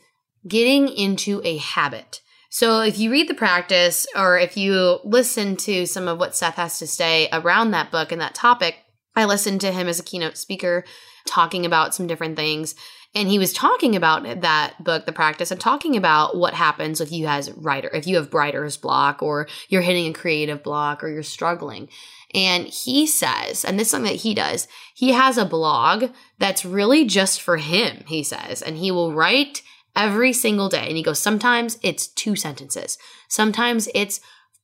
getting 0.46 0.88
into 0.88 1.40
a 1.44 1.56
habit. 1.56 2.20
So 2.54 2.82
if 2.82 3.00
you 3.00 3.10
read 3.10 3.28
the 3.28 3.34
practice 3.34 4.06
or 4.14 4.38
if 4.38 4.56
you 4.56 5.00
listen 5.02 5.56
to 5.56 5.86
some 5.86 6.06
of 6.06 6.20
what 6.20 6.36
Seth 6.36 6.54
has 6.54 6.78
to 6.78 6.86
say 6.86 7.28
around 7.32 7.72
that 7.72 7.90
book 7.90 8.12
and 8.12 8.20
that 8.20 8.36
topic, 8.36 8.76
I 9.16 9.24
listened 9.24 9.60
to 9.62 9.72
him 9.72 9.88
as 9.88 9.98
a 9.98 10.04
keynote 10.04 10.36
speaker 10.36 10.84
talking 11.26 11.66
about 11.66 11.96
some 11.96 12.06
different 12.06 12.36
things. 12.36 12.76
And 13.12 13.28
he 13.28 13.40
was 13.40 13.52
talking 13.52 13.96
about 13.96 14.42
that 14.42 14.74
book, 14.78 15.04
The 15.04 15.10
Practice, 15.10 15.50
and 15.50 15.60
talking 15.60 15.96
about 15.96 16.36
what 16.36 16.54
happens 16.54 17.00
if 17.00 17.10
you 17.10 17.26
has 17.26 17.50
writer, 17.50 17.90
if 17.92 18.06
you 18.06 18.14
have 18.14 18.32
writer's 18.32 18.76
block 18.76 19.20
or 19.20 19.48
you're 19.68 19.82
hitting 19.82 20.06
a 20.06 20.12
creative 20.12 20.62
block 20.62 21.02
or 21.02 21.08
you're 21.08 21.24
struggling. 21.24 21.88
And 22.34 22.68
he 22.68 23.08
says, 23.08 23.64
and 23.64 23.80
this 23.80 23.88
is 23.88 23.90
something 23.90 24.12
that 24.12 24.20
he 24.20 24.32
does, 24.32 24.68
he 24.94 25.10
has 25.10 25.38
a 25.38 25.44
blog 25.44 26.12
that's 26.38 26.64
really 26.64 27.04
just 27.04 27.42
for 27.42 27.56
him, 27.56 28.04
he 28.06 28.22
says, 28.22 28.62
and 28.62 28.76
he 28.76 28.92
will 28.92 29.12
write 29.12 29.62
every 29.96 30.32
single 30.32 30.68
day. 30.68 30.86
And 30.86 30.96
he 30.96 31.02
goes, 31.02 31.18
sometimes 31.18 31.78
it's 31.82 32.06
two 32.06 32.36
sentences, 32.36 32.98
sometimes 33.28 33.88
it's 33.94 34.20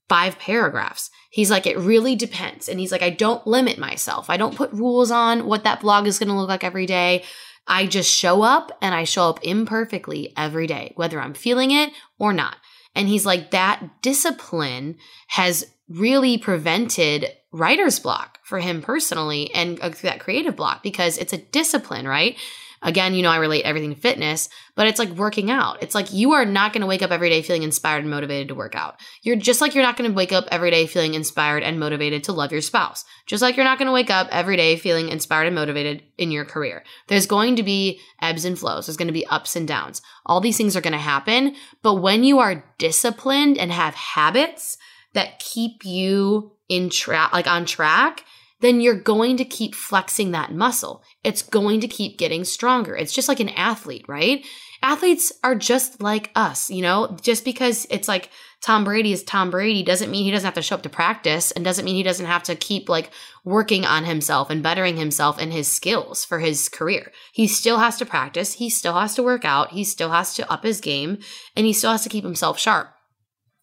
five 0.08 0.38
paragraphs. 0.38 1.10
He's 1.30 1.50
like, 1.50 1.66
it 1.66 1.78
really 1.78 2.16
depends. 2.16 2.68
And 2.68 2.80
he's 2.80 2.90
like, 2.90 3.02
I 3.02 3.10
don't 3.10 3.46
limit 3.46 3.78
myself. 3.78 4.28
I 4.28 4.36
don't 4.36 4.56
put 4.56 4.72
rules 4.72 5.12
on 5.12 5.46
what 5.46 5.62
that 5.62 5.80
blog 5.80 6.08
is 6.08 6.18
going 6.18 6.28
to 6.30 6.34
look 6.34 6.48
like 6.48 6.64
every 6.64 6.86
day. 6.86 7.22
I 7.68 7.86
just 7.86 8.10
show 8.10 8.42
up 8.42 8.76
and 8.82 8.92
I 8.92 9.04
show 9.04 9.28
up 9.28 9.38
imperfectly 9.44 10.32
every 10.36 10.66
day, 10.66 10.92
whether 10.96 11.20
I'm 11.20 11.34
feeling 11.34 11.70
it 11.70 11.92
or 12.18 12.32
not. 12.32 12.56
And 12.96 13.06
he's 13.06 13.24
like, 13.24 13.52
that 13.52 14.02
discipline 14.02 14.96
has 15.28 15.64
really 15.88 16.38
prevented 16.38 17.28
writer's 17.52 18.00
block 18.00 18.38
for 18.42 18.58
him 18.58 18.82
personally 18.82 19.52
and 19.54 19.80
uh, 19.80 19.90
that 20.02 20.20
creative 20.20 20.56
block 20.56 20.82
because 20.82 21.18
it's 21.18 21.32
a 21.32 21.38
discipline, 21.38 22.06
right? 22.06 22.36
Again, 22.82 23.14
you 23.14 23.22
know, 23.22 23.30
I 23.30 23.36
relate 23.36 23.64
everything 23.64 23.94
to 23.94 24.00
fitness, 24.00 24.48
but 24.74 24.86
it's 24.86 24.98
like 24.98 25.10
working 25.10 25.50
out. 25.50 25.82
It's 25.82 25.94
like 25.94 26.14
you 26.14 26.32
are 26.32 26.46
not 26.46 26.72
going 26.72 26.80
to 26.80 26.86
wake 26.86 27.02
up 27.02 27.10
every 27.10 27.28
day 27.28 27.42
feeling 27.42 27.62
inspired 27.62 28.00
and 28.00 28.10
motivated 28.10 28.48
to 28.48 28.54
work 28.54 28.74
out. 28.74 28.98
You're 29.22 29.36
just 29.36 29.60
like 29.60 29.74
you're 29.74 29.84
not 29.84 29.98
going 29.98 30.10
to 30.10 30.16
wake 30.16 30.32
up 30.32 30.46
every 30.50 30.70
day 30.70 30.86
feeling 30.86 31.12
inspired 31.12 31.62
and 31.62 31.78
motivated 31.78 32.24
to 32.24 32.32
love 32.32 32.52
your 32.52 32.62
spouse. 32.62 33.04
Just 33.26 33.42
like 33.42 33.56
you're 33.56 33.64
not 33.64 33.78
going 33.78 33.86
to 33.86 33.92
wake 33.92 34.10
up 34.10 34.28
every 34.30 34.56
day 34.56 34.76
feeling 34.76 35.10
inspired 35.10 35.46
and 35.46 35.54
motivated 35.54 36.02
in 36.16 36.30
your 36.30 36.46
career. 36.46 36.82
There's 37.08 37.26
going 37.26 37.56
to 37.56 37.62
be 37.62 38.00
ebbs 38.22 38.46
and 38.46 38.58
flows. 38.58 38.86
There's 38.86 38.96
going 38.96 39.08
to 39.08 39.12
be 39.12 39.26
ups 39.26 39.56
and 39.56 39.68
downs. 39.68 40.00
All 40.24 40.40
these 40.40 40.56
things 40.56 40.74
are 40.74 40.80
going 40.80 40.92
to 40.92 40.98
happen. 40.98 41.56
But 41.82 41.96
when 41.96 42.24
you 42.24 42.38
are 42.38 42.64
disciplined 42.78 43.58
and 43.58 43.70
have 43.70 43.94
habits 43.94 44.78
that 45.12 45.38
keep 45.38 45.84
you 45.84 46.52
in 46.68 46.88
track, 46.88 47.32
like 47.32 47.46
on 47.46 47.66
track, 47.66 48.24
then 48.60 48.80
you're 48.80 49.00
going 49.00 49.36
to 49.38 49.44
keep 49.44 49.74
flexing 49.74 50.30
that 50.30 50.52
muscle. 50.52 51.02
It's 51.24 51.42
going 51.42 51.80
to 51.80 51.88
keep 51.88 52.18
getting 52.18 52.44
stronger. 52.44 52.94
It's 52.94 53.12
just 53.12 53.28
like 53.28 53.40
an 53.40 53.48
athlete, 53.50 54.04
right? 54.08 54.44
Athletes 54.82 55.32
are 55.44 55.54
just 55.54 56.02
like 56.02 56.30
us, 56.34 56.70
you 56.70 56.82
know, 56.82 57.16
just 57.22 57.44
because 57.44 57.86
it's 57.90 58.08
like 58.08 58.30
Tom 58.62 58.84
Brady 58.84 59.12
is 59.12 59.22
Tom 59.22 59.50
Brady 59.50 59.82
doesn't 59.82 60.10
mean 60.10 60.24
he 60.24 60.30
doesn't 60.30 60.46
have 60.46 60.54
to 60.54 60.62
show 60.62 60.74
up 60.74 60.82
to 60.82 60.90
practice 60.90 61.50
and 61.50 61.64
doesn't 61.64 61.84
mean 61.84 61.96
he 61.96 62.02
doesn't 62.02 62.26
have 62.26 62.42
to 62.44 62.54
keep 62.54 62.88
like 62.88 63.10
working 63.44 63.84
on 63.86 64.04
himself 64.04 64.50
and 64.50 64.62
bettering 64.62 64.96
himself 64.96 65.38
and 65.38 65.52
his 65.52 65.70
skills 65.70 66.24
for 66.24 66.38
his 66.38 66.68
career. 66.68 67.12
He 67.32 67.46
still 67.46 67.78
has 67.78 67.96
to 67.98 68.06
practice. 68.06 68.54
He 68.54 68.68
still 68.68 68.94
has 68.94 69.14
to 69.14 69.22
work 69.22 69.44
out. 69.44 69.72
He 69.72 69.84
still 69.84 70.10
has 70.10 70.34
to 70.34 70.50
up 70.50 70.64
his 70.64 70.80
game 70.80 71.18
and 71.56 71.66
he 71.66 71.72
still 71.72 71.92
has 71.92 72.02
to 72.02 72.10
keep 72.10 72.24
himself 72.24 72.58
sharp. 72.58 72.88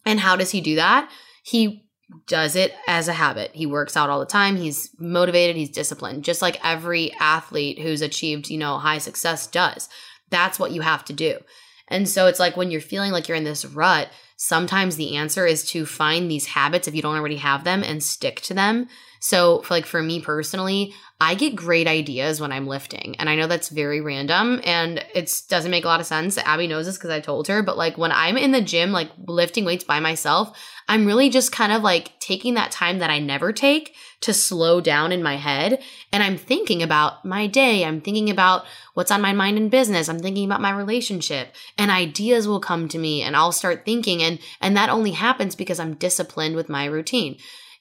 And 0.06 0.20
how 0.20 0.36
does 0.36 0.52
he 0.52 0.62
do 0.62 0.76
that? 0.76 1.12
He 1.44 1.87
does 2.26 2.56
it 2.56 2.74
as 2.88 3.08
a 3.08 3.14
habit. 3.14 3.52
He 3.54 3.66
works 3.66 3.98
out 3.98 4.10
all 4.10 4.20
the 4.20 4.26
time. 4.26 4.56
He's 4.56 4.90
motivated. 4.98 5.56
He's 5.56 5.70
disciplined, 5.70 6.24
just 6.24 6.42
like 6.42 6.64
every 6.64 7.12
athlete 7.20 7.80
who's 7.80 8.02
achieved, 8.02 8.50
you 8.50 8.58
know, 8.58 8.78
high 8.78 8.98
success 8.98 9.48
does. 9.48 9.90
That's 10.30 10.60
what 10.60 10.72
you 10.72 10.82
have 10.82 11.04
to 11.06 11.14
do. 11.14 11.40
And 11.88 12.08
so 12.08 12.28
it's 12.28 12.40
like 12.40 12.58
when 12.58 12.72
you're 12.72 12.82
feeling 12.82 13.12
like 13.12 13.28
you're 13.28 13.38
in 13.38 13.44
this 13.44 13.66
rut, 13.66 14.10
sometimes 14.36 14.96
the 14.96 15.16
answer 15.16 15.46
is 15.46 15.70
to 15.72 15.86
find 15.86 16.30
these 16.30 16.48
habits 16.48 16.88
if 16.88 16.96
you 16.96 17.02
don't 17.02 17.16
already 17.16 17.38
have 17.38 17.64
them 17.64 17.84
and 17.84 18.04
stick 18.04 18.42
to 18.42 18.54
them. 18.54 18.88
So, 19.20 19.62
for 19.62 19.74
like 19.74 19.86
for 19.86 20.02
me 20.02 20.22
personally, 20.22 20.94
I 21.20 21.34
get 21.34 21.56
great 21.56 21.88
ideas 21.88 22.40
when 22.40 22.52
I'm 22.52 22.68
lifting. 22.68 23.16
And 23.18 23.28
I 23.28 23.36
know 23.36 23.48
that's 23.48 23.70
very 23.70 24.02
random 24.02 24.62
and 24.64 25.04
it 25.16 25.42
doesn't 25.50 25.72
make 25.72 25.84
a 25.84 25.88
lot 25.88 26.00
of 26.00 26.06
sense. 26.06 26.38
Abby 26.38 26.68
knows 26.68 26.86
this 26.86 26.98
because 26.98 27.10
I 27.10 27.20
told 27.20 27.48
her, 27.48 27.64
but 27.64 27.76
like 27.76 27.98
when 27.98 28.12
I'm 28.12 28.38
in 28.38 28.52
the 28.52 28.62
gym, 28.62 28.92
like 28.92 29.10
lifting 29.26 29.66
weights 29.66 29.84
by 29.84 30.00
myself, 30.00 30.56
I'm 30.88 31.08
really 31.08 31.30
just 31.32 31.52
kind 31.52 31.72
of 31.72 31.82
like 31.82 32.20
taking 32.20 32.54
that 32.54 32.70
time 32.70 33.00
that 33.00 33.10
I 33.10 33.18
never 33.18 33.52
take 33.52 33.96
to 34.22 34.34
slow 34.34 34.80
down 34.80 35.12
in 35.12 35.24
my 35.24 35.38
head. 35.38 35.82
And 36.14 36.22
I'm 36.22 36.38
thinking 36.38 36.84
about 36.84 37.26
my 37.26 37.48
day. 37.48 37.84
I'm 37.84 38.00
thinking 38.00 38.30
about 38.30 38.66
what's 38.94 39.12
on 39.12 39.22
my 39.22 39.34
mind 39.34 39.58
in 39.58 39.70
business. 39.70 40.10
I'm 40.10 40.20
thinking 40.20 40.46
about 40.46 40.62
my 40.62 40.72
relationship 40.72 41.50
and 41.80 41.90
ideas 41.90 42.48
will 42.48 42.60
come 42.60 42.88
to 42.90 43.00
me 43.00 43.24
and 43.24 43.36
I'll 43.36 43.52
start 43.52 43.86
thinking. 43.86 44.22
And, 44.22 44.38
and 44.62 44.78
that 44.78 44.90
only 44.90 45.12
happens 45.12 45.56
because 45.56 45.80
I'm 45.80 45.96
disciplined 45.96 46.56
with 46.56 46.70
my 46.70 46.86
routine. 46.86 47.38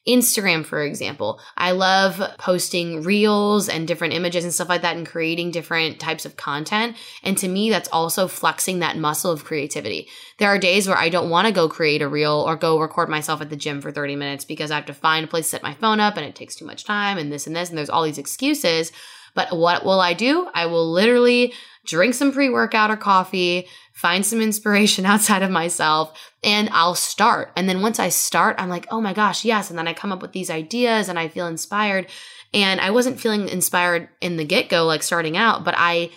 Instagram, 0.06 0.64
for 0.64 0.82
example. 0.82 1.40
I 1.56 1.72
love 1.72 2.22
posting 2.38 3.02
reels 3.02 3.68
and 3.68 3.88
different 3.88 4.14
images 4.14 4.44
and 4.44 4.52
stuff 4.52 4.68
like 4.68 4.82
that 4.82 4.96
and 4.96 5.06
creating 5.06 5.50
different 5.50 5.98
types 5.98 6.24
of 6.24 6.36
content. 6.36 6.96
And 7.22 7.36
to 7.38 7.48
me, 7.48 7.70
that's 7.70 7.88
also 7.88 8.28
flexing 8.28 8.78
that 8.78 8.96
muscle 8.96 9.32
of 9.32 9.44
creativity. 9.44 10.08
There 10.38 10.48
are 10.48 10.58
days 10.58 10.86
where 10.86 10.96
I 10.96 11.08
don't 11.08 11.30
want 11.30 11.46
to 11.46 11.52
go 11.52 11.68
create 11.68 12.02
a 12.02 12.08
reel 12.08 12.44
or 12.46 12.56
go 12.56 12.78
record 12.78 13.08
myself 13.08 13.40
at 13.40 13.50
the 13.50 13.56
gym 13.56 13.80
for 13.80 13.90
30 13.90 14.16
minutes 14.16 14.44
because 14.44 14.70
I 14.70 14.76
have 14.76 14.86
to 14.86 14.94
find 14.94 15.24
a 15.24 15.28
place 15.28 15.46
to 15.46 15.50
set 15.50 15.62
my 15.62 15.74
phone 15.74 16.00
up 16.00 16.16
and 16.16 16.26
it 16.26 16.34
takes 16.34 16.54
too 16.54 16.66
much 16.66 16.84
time 16.84 17.18
and 17.18 17.32
this 17.32 17.46
and 17.46 17.56
this. 17.56 17.68
And 17.68 17.76
there's 17.76 17.90
all 17.90 18.04
these 18.04 18.18
excuses. 18.18 18.92
But 19.36 19.56
what 19.56 19.84
will 19.84 20.00
I 20.00 20.14
do? 20.14 20.48
I 20.52 20.66
will 20.66 20.90
literally 20.90 21.52
drink 21.86 22.14
some 22.14 22.32
pre 22.32 22.48
workout 22.48 22.90
or 22.90 22.96
coffee, 22.96 23.68
find 23.92 24.26
some 24.26 24.40
inspiration 24.40 25.06
outside 25.12 25.42
of 25.42 25.50
myself, 25.52 26.18
and 26.42 26.68
I'll 26.72 26.96
start. 26.96 27.52
And 27.56 27.68
then 27.68 27.82
once 27.82 28.00
I 28.00 28.08
start, 28.08 28.56
I'm 28.58 28.68
like, 28.68 28.86
oh 28.90 29.00
my 29.00 29.12
gosh, 29.12 29.44
yes. 29.44 29.70
And 29.70 29.78
then 29.78 29.86
I 29.86 29.92
come 29.92 30.10
up 30.10 30.22
with 30.22 30.32
these 30.32 30.50
ideas 30.50 31.08
and 31.08 31.18
I 31.18 31.28
feel 31.28 31.46
inspired. 31.46 32.08
And 32.52 32.80
I 32.80 32.90
wasn't 32.90 33.20
feeling 33.20 33.48
inspired 33.48 34.08
in 34.20 34.36
the 34.36 34.44
get 34.44 34.68
go, 34.68 34.86
like 34.86 35.02
starting 35.02 35.36
out, 35.36 35.64
but 35.64 35.74
I 35.76 36.10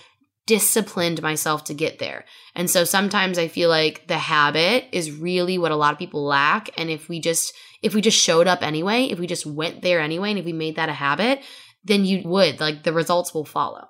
disciplined 0.46 1.22
myself 1.22 1.66
to 1.66 1.76
get 1.76 2.00
there. 2.00 2.26
And 2.56 2.70
so 2.70 2.84
sometimes 2.84 3.38
I 3.38 3.48
feel 3.48 3.70
like 3.70 4.08
the 4.08 4.18
habit 4.18 4.86
is 4.92 5.12
really 5.12 5.60
what 5.60 5.72
a 5.72 5.76
lot 5.76 5.94
of 5.94 6.00
people 6.00 6.24
lack. 6.24 6.70
And 6.76 6.90
if 6.90 7.08
we 7.08 7.20
just, 7.20 7.54
if 7.84 7.94
we 7.94 8.02
just 8.02 8.20
showed 8.20 8.48
up 8.48 8.64
anyway, 8.64 9.06
if 9.06 9.20
we 9.20 9.28
just 9.28 9.46
went 9.46 9.82
there 9.82 10.00
anyway, 10.00 10.32
and 10.32 10.40
if 10.40 10.46
we 10.46 10.54
made 10.54 10.78
that 10.78 10.90
a 10.90 10.94
habit, 10.94 11.42
then 11.90 12.06
you 12.06 12.22
would 12.24 12.62
like 12.62 12.84
the 12.84 12.94
results 12.94 13.34
will 13.34 13.46
follow. 13.46 13.90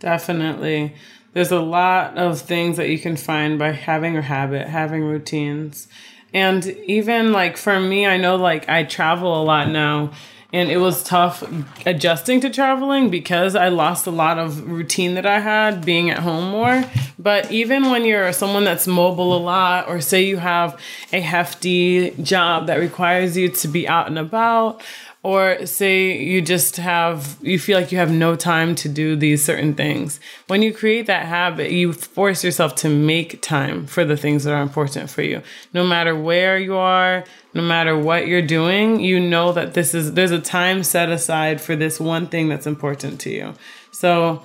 Definitely. 0.00 0.94
There's 1.32 1.52
a 1.52 1.60
lot 1.60 2.18
of 2.18 2.40
things 2.40 2.76
that 2.76 2.88
you 2.88 2.98
can 2.98 3.16
find 3.16 3.58
by 3.58 3.70
having 3.70 4.16
a 4.16 4.22
habit, 4.22 4.66
having 4.66 5.04
routines. 5.04 5.86
And 6.34 6.66
even 6.66 7.32
like 7.32 7.56
for 7.56 7.78
me, 7.78 8.06
I 8.06 8.16
know 8.16 8.36
like 8.36 8.68
I 8.68 8.82
travel 8.82 9.40
a 9.40 9.44
lot 9.44 9.68
now 9.68 10.10
and 10.52 10.70
it 10.70 10.78
was 10.78 11.04
tough 11.04 11.44
adjusting 11.86 12.40
to 12.40 12.50
traveling 12.50 13.08
because 13.08 13.54
I 13.54 13.68
lost 13.68 14.06
a 14.06 14.10
lot 14.10 14.38
of 14.38 14.68
routine 14.68 15.14
that 15.14 15.26
I 15.26 15.38
had 15.38 15.84
being 15.84 16.10
at 16.10 16.18
home 16.18 16.50
more. 16.50 16.84
But 17.18 17.52
even 17.52 17.90
when 17.90 18.04
you're 18.04 18.32
someone 18.32 18.64
that's 18.64 18.86
mobile 18.86 19.36
a 19.36 19.38
lot, 19.38 19.88
or 19.88 20.00
say 20.00 20.24
you 20.24 20.38
have 20.38 20.80
a 21.12 21.20
hefty 21.20 22.10
job 22.22 22.66
that 22.66 22.76
requires 22.76 23.36
you 23.36 23.48
to 23.48 23.68
be 23.68 23.86
out 23.86 24.08
and 24.08 24.18
about, 24.18 24.82
or 25.22 25.66
say 25.66 26.16
you 26.16 26.40
just 26.40 26.76
have 26.76 27.36
you 27.42 27.58
feel 27.58 27.78
like 27.78 27.92
you 27.92 27.98
have 27.98 28.10
no 28.10 28.34
time 28.34 28.74
to 28.74 28.88
do 28.88 29.14
these 29.16 29.44
certain 29.44 29.74
things. 29.74 30.18
When 30.46 30.62
you 30.62 30.72
create 30.72 31.06
that 31.06 31.26
habit 31.26 31.70
you 31.72 31.92
force 31.92 32.42
yourself 32.42 32.74
to 32.76 32.88
make 32.88 33.42
time 33.42 33.86
for 33.86 34.04
the 34.04 34.16
things 34.16 34.44
that 34.44 34.54
are 34.54 34.62
important 34.62 35.10
for 35.10 35.22
you. 35.22 35.42
No 35.74 35.86
matter 35.86 36.16
where 36.16 36.58
you 36.58 36.76
are 36.76 37.24
no 37.52 37.62
matter 37.62 37.98
what 37.98 38.28
you're 38.28 38.40
doing 38.40 39.00
you 39.00 39.20
know 39.20 39.52
that 39.52 39.74
this 39.74 39.94
is 39.94 40.14
there's 40.14 40.30
a 40.30 40.40
time 40.40 40.82
set 40.82 41.10
aside 41.10 41.60
for 41.60 41.76
this 41.76 42.00
one 42.00 42.26
thing 42.26 42.48
that's 42.48 42.66
important 42.66 43.20
to 43.20 43.30
you. 43.30 43.52
So 43.90 44.42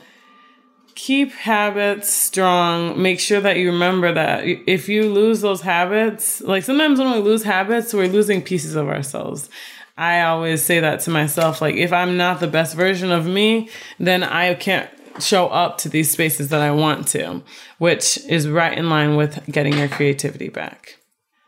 keep 0.96 1.32
habits 1.32 2.12
strong. 2.12 3.02
Make 3.02 3.20
sure 3.22 3.40
that 3.40 3.58
you 3.58 3.72
remember 3.72 4.14
that 4.14 4.46
if 4.46 4.90
you 4.90 5.10
lose 5.10 5.40
those 5.40 5.62
habits 5.62 6.42
like 6.42 6.64
sometimes 6.64 7.00
when 7.00 7.14
we 7.14 7.20
lose 7.20 7.44
habits 7.44 7.94
we're 7.94 8.10
losing 8.10 8.42
pieces 8.42 8.76
of 8.76 8.90
ourselves 8.90 9.50
I 9.98 10.22
always 10.24 10.62
say 10.62 10.80
that 10.82 11.02
to 11.02 11.10
myself. 11.10 11.62
Like, 11.62 11.76
if 11.76 11.94
I'm 11.94 12.18
not 12.18 12.40
the 12.40 12.48
best 12.48 12.76
version 12.76 13.12
of 13.12 13.26
me, 13.26 13.70
then 14.00 14.24
I 14.24 14.54
can't 14.56 14.90
show 15.20 15.48
up 15.48 15.78
to 15.80 15.90
these 15.90 16.12
spaces 16.12 16.50
that 16.50 16.62
I 16.62 16.72
want 16.72 17.08
to, 17.10 17.42
which 17.78 18.18
is 18.26 18.50
right 18.50 18.78
in 18.78 18.90
line 18.90 19.16
with 19.16 19.46
getting 19.50 19.78
your 19.78 19.88
creativity 19.88 20.50
back. 20.50 20.98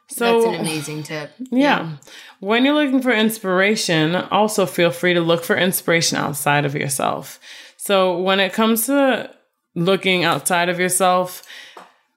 So, 0.10 0.42
that's 0.42 0.56
an 0.56 0.62
amazing 0.62 1.04
tip. 1.04 1.32
Yeah. 1.38 1.60
yeah. 1.60 1.98
When 2.40 2.64
you're 2.64 2.76
looking 2.76 3.02
for 3.02 3.12
inspiration, 3.12 4.16
also 4.16 4.66
feel 4.66 4.92
free 4.92 5.14
to 5.14 5.22
look 5.22 5.44
for 5.44 5.58
inspiration 5.58 6.18
outside 6.18 6.64
of 6.64 6.74
yourself. 6.74 7.40
So, 7.76 8.18
when 8.18 8.40
it 8.40 8.54
comes 8.54 8.86
to 8.86 9.30
looking 9.76 10.24
outside 10.24 10.70
of 10.70 10.80
yourself, 10.80 11.44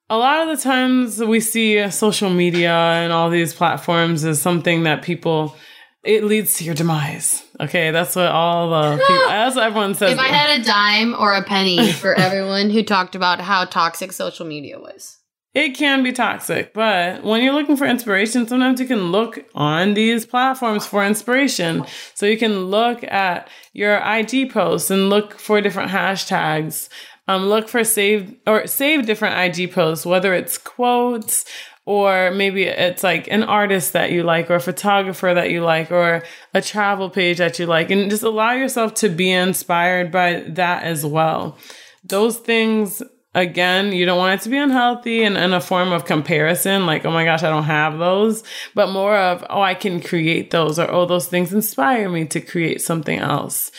a 0.09 0.17
lot 0.17 0.49
of 0.49 0.57
the 0.57 0.63
times 0.63 1.19
we 1.19 1.41
see 1.41 1.91
social 1.91 2.31
media 2.31 2.73
and 2.73 3.13
all 3.13 3.31
these 3.31 3.53
platforms 3.53 4.25
as 4.25 4.41
something 4.41 4.85
that 4.85 5.03
people 5.03 5.57
it 6.03 6.25
leads 6.25 6.55
to 6.55 6.65
your 6.65 6.75
demise. 6.75 7.45
Okay, 7.61 7.91
that's 7.91 8.17
what 8.17 8.27
all 8.27 8.71
the 8.71 8.97
people, 9.07 9.31
as 9.31 9.57
everyone 9.57 9.95
says. 9.95 10.13
If 10.13 10.19
I 10.19 10.29
had 10.29 10.61
a 10.61 10.65
dime 10.65 11.15
or 11.15 11.35
a 11.35 11.43
penny 11.43 11.93
for 11.93 12.15
everyone 12.15 12.71
who 12.71 12.83
talked 12.83 13.15
about 13.15 13.41
how 13.41 13.65
toxic 13.65 14.13
social 14.13 14.47
media 14.47 14.79
was. 14.79 15.19
It 15.53 15.71
can 15.71 16.05
be 16.05 16.13
toxic, 16.13 16.73
but 16.73 17.25
when 17.25 17.43
you're 17.43 17.53
looking 17.53 17.77
for 17.77 17.85
inspiration, 17.85 18.47
sometimes 18.47 18.81
you 18.81 18.87
can 18.87 19.11
look 19.11 19.45
on 19.53 19.95
these 19.95 20.25
platforms 20.25 20.87
for 20.87 21.05
inspiration. 21.05 21.85
So 22.15 22.27
you 22.27 22.39
can 22.39 22.67
look 22.67 23.03
at 23.03 23.49
your 23.73 23.97
IG 23.97 24.53
posts 24.53 24.93
and 24.93 25.11
look 25.11 25.41
for 25.41 25.61
different 25.61 25.91
hashtags. 25.91 26.89
Um, 27.27 27.49
look 27.49 27.69
for 27.69 27.83
save 27.83 28.37
or 28.47 28.69
save 28.69 29.07
different 29.07 29.59
IG 29.59 29.73
posts, 29.73 30.07
whether 30.07 30.35
it's 30.35 30.57
quotes 30.57 31.45
or 31.91 32.31
maybe 32.31 32.63
it's 32.63 33.03
like 33.03 33.27
an 33.33 33.43
artist 33.43 33.95
that 33.95 34.13
you 34.13 34.23
like 34.23 34.49
or 34.49 34.55
a 34.55 34.61
photographer 34.61 35.35
that 35.35 35.51
you 35.51 35.61
like 35.61 35.91
or 35.91 36.23
a 36.55 36.63
travel 36.63 37.11
page 37.11 37.39
that 37.39 37.59
you 37.59 37.67
like. 37.67 37.91
And 37.91 38.09
just 38.09 38.23
allow 38.23 38.53
yourself 38.53 38.95
to 38.95 39.09
be 39.09 39.33
inspired 39.33 40.13
by 40.13 40.45
that 40.51 40.85
as 40.85 41.05
well. 41.05 41.59
Those 42.05 42.39
things 42.39 43.03
again 43.35 43.91
you 43.93 44.07
don't 44.07 44.19
want 44.19 44.41
it 44.41 44.45
to 44.45 44.51
be 44.51 44.57
unhealthy 44.57 45.25
and 45.25 45.37
in 45.37 45.53
a 45.53 45.61
form 45.61 45.93
of 45.93 46.05
comparison 46.05 46.85
like 46.85 47.05
oh 47.07 47.13
my 47.13 47.25
gosh 47.25 47.45
i 47.45 47.49
don't 47.49 47.63
have 47.63 47.97
those 47.97 48.43
but 48.75 48.91
more 48.91 49.17
of 49.17 49.45
oh 49.51 49.63
i 49.63 49.73
can 49.73 50.01
create 50.01 50.51
those 50.51 50.81
or 50.81 50.91
oh 50.91 51.07
those 51.07 51.29
things 51.29 51.53
inspire 51.53 52.09
me 52.09 52.25
to 52.25 52.41
create 52.41 52.83
something 52.83 53.21
else 53.21 53.71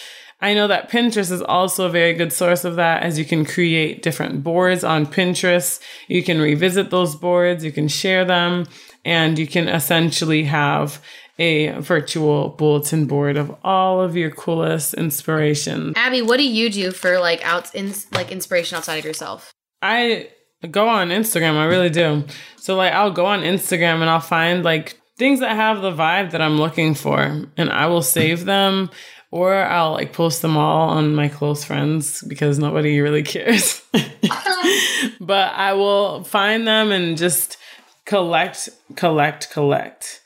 I 0.41 0.55
know 0.55 0.67
that 0.67 0.89
Pinterest 0.89 1.31
is 1.31 1.41
also 1.41 1.85
a 1.85 1.89
very 1.89 2.13
good 2.13 2.33
source 2.33 2.65
of 2.65 2.75
that 2.77 3.03
as 3.03 3.19
you 3.19 3.25
can 3.25 3.45
create 3.45 4.01
different 4.01 4.43
boards 4.43 4.83
on 4.83 5.05
Pinterest. 5.05 5.79
You 6.07 6.23
can 6.23 6.41
revisit 6.41 6.89
those 6.89 7.15
boards, 7.15 7.63
you 7.63 7.71
can 7.71 7.87
share 7.87 8.25
them, 8.25 8.65
and 9.05 9.37
you 9.37 9.45
can 9.45 9.67
essentially 9.67 10.43
have 10.45 11.01
a 11.37 11.71
virtual 11.79 12.49
bulletin 12.49 13.05
board 13.05 13.37
of 13.37 13.55
all 13.63 14.01
of 14.01 14.15
your 14.15 14.31
coolest 14.31 14.93
inspiration. 14.95 15.93
Abby, 15.95 16.21
what 16.21 16.37
do 16.37 16.47
you 16.47 16.69
do 16.69 16.91
for 16.91 17.19
like 17.19 17.43
out 17.45 17.73
in 17.73 17.93
like 18.11 18.31
inspiration 18.31 18.77
outside 18.77 18.97
of 18.97 19.05
yourself? 19.05 19.51
I 19.81 20.29
go 20.69 20.87
on 20.87 21.09
Instagram, 21.09 21.55
I 21.55 21.65
really 21.65 21.89
do. 21.89 22.23
So 22.57 22.75
like 22.75 22.93
I'll 22.93 23.11
go 23.11 23.25
on 23.25 23.41
Instagram 23.41 24.01
and 24.01 24.09
I'll 24.09 24.19
find 24.19 24.63
like 24.63 24.99
things 25.17 25.39
that 25.39 25.55
have 25.55 25.81
the 25.81 25.91
vibe 25.91 26.31
that 26.31 26.41
I'm 26.41 26.57
looking 26.57 26.93
for 26.93 27.45
and 27.57 27.69
I 27.69 27.87
will 27.87 28.01
save 28.01 28.45
them 28.45 28.89
or 29.31 29.55
I'll 29.55 29.93
like 29.93 30.13
post 30.13 30.41
them 30.41 30.57
all 30.57 30.89
on 30.89 31.15
my 31.15 31.29
close 31.29 31.63
friends 31.63 32.21
because 32.27 32.59
nobody 32.59 32.99
really 32.99 33.23
cares. 33.35 33.81
but 35.21 35.53
I 35.53 35.73
will 35.73 36.23
find 36.23 36.67
them 36.67 36.91
and 36.91 37.17
just 37.17 37.57
collect, 38.05 38.69
collect, 38.95 39.49
collect 39.51 40.21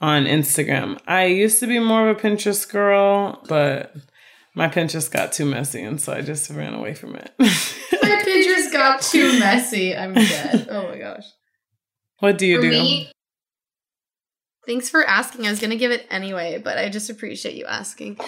on 0.00 0.24
Instagram. 0.24 0.98
I 1.06 1.26
used 1.26 1.60
to 1.60 1.66
be 1.66 1.78
more 1.78 2.08
of 2.08 2.16
a 2.16 2.20
Pinterest 2.20 2.70
girl, 2.70 3.42
but 3.48 3.94
my 4.54 4.68
Pinterest 4.68 5.10
got 5.10 5.32
too 5.32 5.44
messy 5.44 5.82
and 5.82 6.00
so 6.00 6.14
I 6.14 6.22
just 6.22 6.50
ran 6.50 6.74
away 6.74 6.94
from 6.94 7.14
it. 7.14 7.30
my 7.38 8.22
Pinterest 8.24 8.72
got 8.72 9.02
too 9.02 9.38
messy. 9.38 9.94
I'm 9.94 10.14
dead. 10.14 10.66
Oh 10.70 10.88
my 10.88 10.98
gosh. 10.98 11.24
What 12.20 12.38
do 12.38 12.46
you 12.46 12.56
For 12.56 12.62
do? 12.62 12.70
Me, 12.70 13.12
Thanks 14.66 14.90
for 14.90 15.04
asking. 15.04 15.46
I 15.46 15.50
was 15.50 15.60
going 15.60 15.70
to 15.70 15.76
give 15.76 15.92
it 15.92 16.06
anyway, 16.10 16.60
but 16.62 16.76
I 16.76 16.88
just 16.88 17.08
appreciate 17.08 17.54
you 17.54 17.64
asking. 17.66 18.18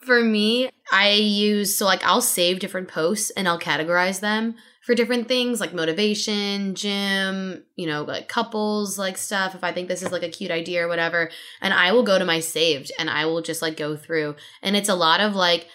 For 0.00 0.22
me, 0.22 0.70
I 0.90 1.10
use, 1.10 1.76
so 1.76 1.84
like 1.84 2.02
I'll 2.04 2.22
save 2.22 2.60
different 2.60 2.88
posts 2.88 3.30
and 3.30 3.46
I'll 3.46 3.58
categorize 3.58 4.20
them 4.20 4.54
for 4.82 4.94
different 4.94 5.26
things 5.26 5.60
like 5.60 5.74
motivation, 5.74 6.76
gym, 6.76 7.64
you 7.74 7.86
know, 7.86 8.04
like 8.04 8.28
couples, 8.28 8.98
like 8.98 9.18
stuff. 9.18 9.54
If 9.54 9.64
I 9.64 9.72
think 9.72 9.88
this 9.88 10.02
is 10.02 10.12
like 10.12 10.22
a 10.22 10.28
cute 10.28 10.52
idea 10.52 10.84
or 10.84 10.88
whatever, 10.88 11.28
and 11.60 11.74
I 11.74 11.90
will 11.92 12.04
go 12.04 12.18
to 12.18 12.24
my 12.24 12.38
saved 12.38 12.92
and 12.98 13.10
I 13.10 13.26
will 13.26 13.42
just 13.42 13.62
like 13.62 13.76
go 13.76 13.96
through. 13.96 14.36
And 14.62 14.76
it's 14.76 14.88
a 14.88 14.94
lot 14.94 15.20
of 15.20 15.34
like, 15.34 15.66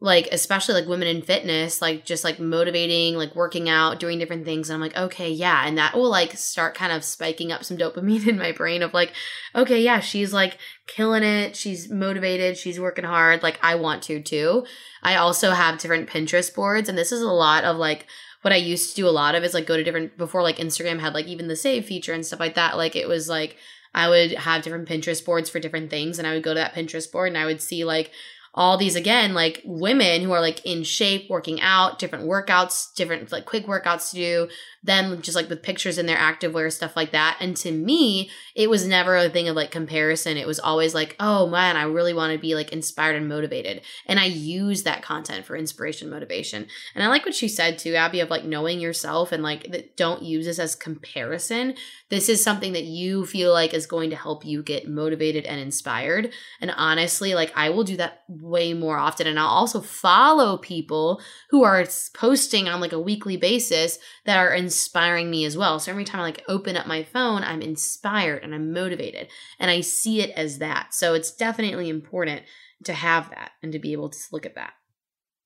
like 0.00 0.28
especially 0.30 0.74
like 0.74 0.86
women 0.86 1.08
in 1.08 1.20
fitness 1.20 1.82
like 1.82 2.04
just 2.04 2.22
like 2.22 2.38
motivating 2.38 3.16
like 3.16 3.34
working 3.34 3.68
out 3.68 3.98
doing 3.98 4.18
different 4.18 4.44
things 4.44 4.70
and 4.70 4.74
i'm 4.74 4.80
like 4.80 4.96
okay 4.96 5.28
yeah 5.28 5.66
and 5.66 5.76
that 5.76 5.94
will 5.94 6.08
like 6.08 6.32
start 6.36 6.74
kind 6.74 6.92
of 6.92 7.02
spiking 7.02 7.50
up 7.50 7.64
some 7.64 7.76
dopamine 7.76 8.26
in 8.28 8.38
my 8.38 8.52
brain 8.52 8.82
of 8.82 8.94
like 8.94 9.12
okay 9.54 9.82
yeah 9.82 9.98
she's 9.98 10.32
like 10.32 10.56
killing 10.86 11.24
it 11.24 11.56
she's 11.56 11.90
motivated 11.90 12.56
she's 12.56 12.78
working 12.78 13.04
hard 13.04 13.42
like 13.42 13.58
i 13.62 13.74
want 13.74 14.02
to 14.02 14.22
too. 14.22 14.64
I 15.02 15.16
also 15.16 15.52
have 15.52 15.78
different 15.78 16.08
pinterest 16.08 16.54
boards 16.54 16.88
and 16.88 16.96
this 16.96 17.12
is 17.12 17.22
a 17.22 17.28
lot 17.28 17.64
of 17.64 17.76
like 17.76 18.06
what 18.42 18.52
i 18.52 18.56
used 18.56 18.90
to 18.90 18.96
do 18.96 19.08
a 19.08 19.10
lot 19.10 19.34
of 19.34 19.42
is 19.42 19.54
like 19.54 19.66
go 19.66 19.76
to 19.76 19.82
different 19.82 20.16
before 20.16 20.42
like 20.42 20.58
instagram 20.58 21.00
had 21.00 21.14
like 21.14 21.26
even 21.26 21.48
the 21.48 21.56
save 21.56 21.86
feature 21.86 22.12
and 22.12 22.24
stuff 22.24 22.40
like 22.40 22.54
that 22.54 22.76
like 22.76 22.94
it 22.94 23.08
was 23.08 23.28
like 23.28 23.56
i 23.94 24.08
would 24.08 24.32
have 24.32 24.62
different 24.62 24.88
pinterest 24.88 25.24
boards 25.24 25.50
for 25.50 25.58
different 25.58 25.90
things 25.90 26.18
and 26.18 26.26
i 26.26 26.34
would 26.34 26.42
go 26.42 26.54
to 26.54 26.60
that 26.60 26.74
pinterest 26.74 27.10
board 27.10 27.28
and 27.28 27.38
i 27.38 27.44
would 27.44 27.60
see 27.60 27.84
like 27.84 28.10
all 28.58 28.76
these 28.76 28.96
again 28.96 29.34
like 29.34 29.62
women 29.64 30.20
who 30.20 30.32
are 30.32 30.40
like 30.40 30.60
in 30.66 30.82
shape 30.82 31.30
working 31.30 31.60
out 31.60 32.00
different 32.00 32.26
workouts 32.26 32.92
different 32.96 33.30
like 33.30 33.46
quick 33.46 33.66
workouts 33.66 34.10
to 34.10 34.16
do 34.16 34.48
them 34.88 35.20
just 35.22 35.36
like 35.36 35.48
with 35.48 35.62
pictures 35.62 35.98
in 35.98 36.06
their 36.06 36.16
activewear 36.16 36.72
stuff 36.72 36.96
like 36.96 37.12
that. 37.12 37.36
And 37.40 37.56
to 37.58 37.70
me 37.70 38.30
it 38.56 38.68
was 38.68 38.86
never 38.86 39.16
a 39.16 39.28
thing 39.28 39.46
of 39.48 39.54
like 39.54 39.70
comparison. 39.70 40.36
It 40.36 40.46
was 40.46 40.58
always 40.58 40.94
like 40.94 41.14
oh 41.20 41.46
man 41.46 41.76
i 41.76 41.82
really 41.82 42.14
want 42.14 42.32
to 42.32 42.38
be 42.38 42.54
like 42.54 42.72
inspired 42.72 43.14
and 43.14 43.28
motivated. 43.28 43.82
And 44.06 44.18
i 44.18 44.24
use 44.24 44.82
that 44.82 45.02
content 45.02 45.44
for 45.44 45.56
inspiration 45.56 46.10
motivation. 46.10 46.66
And 46.94 47.04
i 47.04 47.08
like 47.08 47.24
what 47.24 47.34
she 47.34 47.48
said 47.48 47.78
too 47.78 47.94
abby 47.94 48.20
of 48.20 48.30
like 48.30 48.44
knowing 48.44 48.80
yourself 48.80 49.30
and 49.30 49.42
like 49.42 49.94
don't 49.96 50.22
use 50.22 50.46
this 50.46 50.58
as 50.58 50.74
comparison. 50.74 51.74
This 52.08 52.30
is 52.30 52.42
something 52.42 52.72
that 52.72 52.84
you 52.84 53.26
feel 53.26 53.52
like 53.52 53.74
is 53.74 53.86
going 53.86 54.10
to 54.10 54.16
help 54.16 54.44
you 54.44 54.62
get 54.62 54.88
motivated 54.88 55.44
and 55.44 55.60
inspired. 55.60 56.32
And 56.60 56.72
honestly 56.74 57.34
like 57.34 57.52
i 57.54 57.68
will 57.68 57.84
do 57.84 57.98
that 57.98 58.22
way 58.26 58.72
more 58.72 58.96
often. 58.96 59.26
And 59.26 59.38
i'll 59.38 59.46
also 59.46 59.82
follow 59.82 60.56
people 60.56 61.20
who 61.50 61.62
are 61.62 61.84
posting 62.14 62.68
on 62.68 62.80
like 62.80 62.94
a 62.94 62.98
weekly 62.98 63.36
basis 63.36 63.98
that 64.24 64.38
are 64.38 64.54
inspiring 64.78 65.28
me 65.28 65.44
as 65.44 65.56
well. 65.56 65.80
So 65.80 65.90
every 65.90 66.04
time 66.04 66.20
I 66.20 66.24
like 66.24 66.44
open 66.46 66.76
up 66.76 66.86
my 66.86 67.02
phone, 67.02 67.42
I'm 67.42 67.60
inspired 67.60 68.44
and 68.44 68.54
I'm 68.54 68.72
motivated 68.72 69.26
and 69.58 69.72
I 69.72 69.80
see 69.80 70.20
it 70.22 70.30
as 70.30 70.58
that. 70.58 70.94
So 70.94 71.14
it's 71.14 71.32
definitely 71.32 71.88
important 71.88 72.42
to 72.84 72.92
have 72.92 73.28
that 73.30 73.50
and 73.60 73.72
to 73.72 73.80
be 73.80 73.92
able 73.92 74.08
to 74.10 74.18
look 74.30 74.46
at 74.46 74.54
that. 74.54 74.74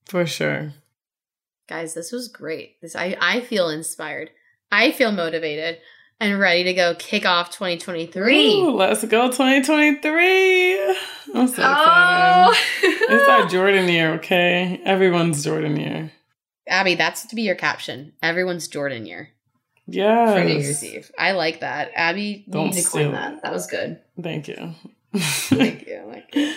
For 0.04 0.26
sure. 0.26 0.74
Guys, 1.66 1.94
this 1.94 2.12
was 2.12 2.28
great. 2.28 2.78
This 2.82 2.94
I 2.94 3.16
I 3.20 3.40
feel 3.40 3.70
inspired. 3.70 4.30
I 4.70 4.92
feel 4.92 5.12
motivated 5.12 5.78
and 6.20 6.38
ready 6.38 6.64
to 6.64 6.74
go 6.74 6.94
kick 6.94 7.24
off 7.24 7.50
2023. 7.50 8.60
Ooh, 8.60 8.70
let's 8.76 9.02
go 9.06 9.30
2023. 9.30 10.96
I'm 11.34 11.48
so 11.48 11.62
oh. 11.64 12.50
excited. 12.50 13.12
it's 13.14 13.28
our 13.28 13.46
Jordan 13.48 13.88
year, 13.88 14.14
okay? 14.14 14.82
Everyone's 14.84 15.42
Jordan 15.42 15.76
year. 15.76 16.12
Abby, 16.68 16.94
that's 16.94 17.26
to 17.26 17.36
be 17.36 17.42
your 17.42 17.54
caption. 17.54 18.12
Everyone's 18.22 18.68
Jordan 18.68 19.06
year. 19.06 19.30
Yeah. 19.86 20.34
For 20.34 20.44
New 20.44 20.58
Year's 20.58 20.84
Eve. 20.84 21.10
I 21.18 21.32
like 21.32 21.60
that. 21.60 21.90
Abby, 21.94 22.44
Don't 22.48 22.68
you 22.68 22.74
need 22.74 22.82
to 22.82 22.88
coin 22.88 23.12
that. 23.12 23.42
That 23.42 23.52
was 23.52 23.66
good. 23.66 24.00
Thank 24.20 24.48
you. 24.48 24.74
Thank 25.14 25.86
you. 25.86 26.02
Thank 26.10 26.34
you. 26.34 26.54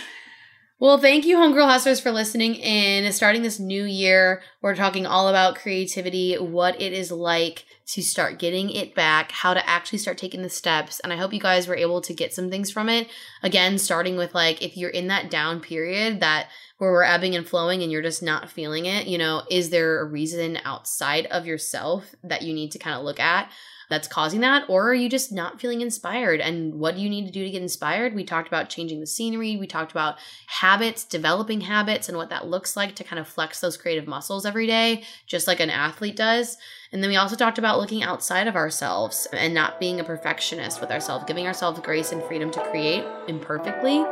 Well, 0.77 0.97
thank 0.97 1.25
you, 1.25 1.37
Homegirl 1.37 1.69
Hustlers, 1.69 2.01
for 2.01 2.11
listening 2.11 2.55
in. 2.55 3.09
Starting 3.13 3.43
this 3.43 3.59
new 3.59 3.85
year, 3.85 4.41
we're 4.61 4.75
talking 4.75 5.05
all 5.05 5.29
about 5.29 5.55
creativity, 5.55 6.35
what 6.35 6.79
it 6.81 6.91
is 6.91 7.11
like 7.13 7.63
to 7.87 8.01
start 8.01 8.39
getting 8.39 8.69
it 8.69 8.93
back, 8.93 9.31
how 9.31 9.53
to 9.53 9.69
actually 9.69 9.99
start 9.99 10.17
taking 10.17 10.41
the 10.41 10.49
steps. 10.49 10.99
And 10.99 11.13
I 11.13 11.15
hope 11.15 11.33
you 11.33 11.39
guys 11.39 11.67
were 11.67 11.77
able 11.77 12.01
to 12.01 12.13
get 12.13 12.33
some 12.33 12.49
things 12.49 12.71
from 12.71 12.89
it. 12.89 13.07
Again, 13.41 13.77
starting 13.77 14.17
with 14.17 14.35
like 14.35 14.61
if 14.61 14.75
you're 14.75 14.89
in 14.89 15.07
that 15.07 15.29
down 15.29 15.61
period 15.61 16.19
that 16.19 16.49
where 16.77 16.91
we're 16.91 17.03
ebbing 17.03 17.35
and 17.35 17.47
flowing 17.47 17.83
and 17.83 17.91
you're 17.91 18.01
just 18.01 18.21
not 18.21 18.49
feeling 18.49 18.85
it, 18.85 19.07
you 19.07 19.17
know, 19.17 19.43
is 19.49 19.69
there 19.69 19.99
a 20.01 20.05
reason 20.05 20.59
outside 20.65 21.25
of 21.27 21.45
yourself 21.45 22.13
that 22.23 22.41
you 22.41 22.53
need 22.53 22.71
to 22.71 22.79
kind 22.79 22.97
of 22.97 23.05
look 23.05 23.19
at? 23.19 23.49
That's 23.89 24.07
causing 24.07 24.41
that 24.41 24.63
or 24.69 24.89
are 24.89 24.93
you 24.93 25.09
just 25.09 25.31
not 25.31 25.59
feeling 25.59 25.81
inspired? 25.81 26.41
And 26.41 26.75
what 26.75 26.95
do 26.95 27.01
you 27.01 27.09
need 27.09 27.25
to 27.25 27.31
do 27.31 27.43
to 27.43 27.49
get 27.49 27.61
inspired? 27.61 28.15
We 28.15 28.23
talked 28.23 28.47
about 28.47 28.69
changing 28.69 28.99
the 28.99 29.07
scenery. 29.07 29.57
We 29.57 29.67
talked 29.67 29.91
about 29.91 30.17
habits 30.47 31.03
developing 31.03 31.61
habits 31.61 32.09
and 32.09 32.17
what 32.17 32.29
that 32.29 32.47
looks 32.47 32.75
like 32.75 32.95
to 32.95 33.03
kind 33.03 33.19
of 33.19 33.27
flex 33.27 33.59
those 33.59 33.77
creative 33.77 34.07
muscles 34.07 34.45
every 34.45 34.67
day 34.67 35.03
just 35.27 35.47
like 35.47 35.59
an 35.59 35.69
athlete 35.69 36.15
does. 36.15 36.57
And 36.91 37.03
then 37.03 37.09
we 37.09 37.17
also 37.17 37.35
talked 37.35 37.57
about 37.57 37.79
looking 37.79 38.03
outside 38.03 38.47
of 38.47 38.55
ourselves 38.55 39.27
and 39.33 39.53
not 39.53 39.79
being 39.79 39.99
a 39.99 40.03
perfectionist 40.03 40.79
with 40.79 40.91
ourselves 40.91 41.25
giving 41.25 41.45
ourselves 41.45 41.79
grace 41.81 42.11
and 42.11 42.23
freedom 42.23 42.51
to 42.51 42.69
create 42.69 43.03
imperfectly 43.27 44.05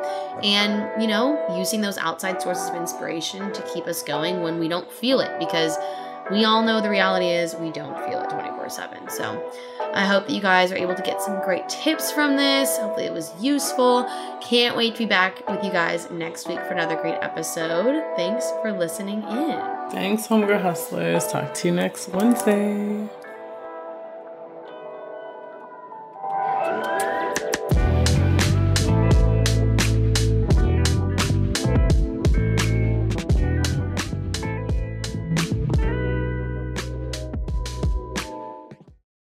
and 0.44 1.02
you 1.02 1.08
know 1.08 1.46
using 1.58 1.82
those 1.82 1.98
outside 1.98 2.42
sources 2.42 2.70
of 2.70 2.76
inspiration 2.76 3.52
to 3.54 3.62
keep 3.74 3.88
us 3.88 4.04
going 4.04 4.42
when 4.42 4.60
we 4.60 4.68
don't 4.68 4.92
feel 4.92 5.20
it. 5.20 5.40
Because 5.40 5.78
we 6.32 6.46
all 6.46 6.64
know 6.64 6.82
the 6.82 6.90
reality 6.90 7.28
is 7.28 7.56
we 7.56 7.72
don't 7.72 7.98
feel 8.06 8.22
it 8.22 8.30
24 8.30 8.70
7. 8.70 9.10
So 9.10 9.52
I 9.94 10.06
hope 10.06 10.28
that 10.28 10.34
you 10.34 10.42
guys 10.42 10.72
are 10.72 10.78
able 10.78 10.96
to 10.96 11.02
get 11.02 11.22
some 11.22 11.42
great 11.42 11.68
tips 11.70 12.12
from 12.12 12.36
this. 12.36 12.78
Hopefully, 12.78 13.06
it 13.06 13.14
was 13.14 13.32
useful. 13.40 14.10
Can't 14.42 14.76
wait 14.76 14.94
to 14.94 15.00
be 15.00 15.06
back 15.06 15.48
with 15.50 15.64
you 15.64 15.72
guys 15.72 16.10
next 16.10 16.48
week 16.48 16.60
for 16.60 16.74
another 16.74 16.96
great 16.96 17.18
episode. 17.22 18.04
Thanks 18.16 18.50
for 18.62 18.72
listening 18.72 19.24
in. 19.24 19.62
Thanks, 19.92 20.28
Homegirl 20.28 20.62
Hustlers. 20.62 21.28
Talk 21.28 21.54
to 21.56 21.68
you 21.68 21.74
next 21.74 22.10
Wednesday. 22.10 23.10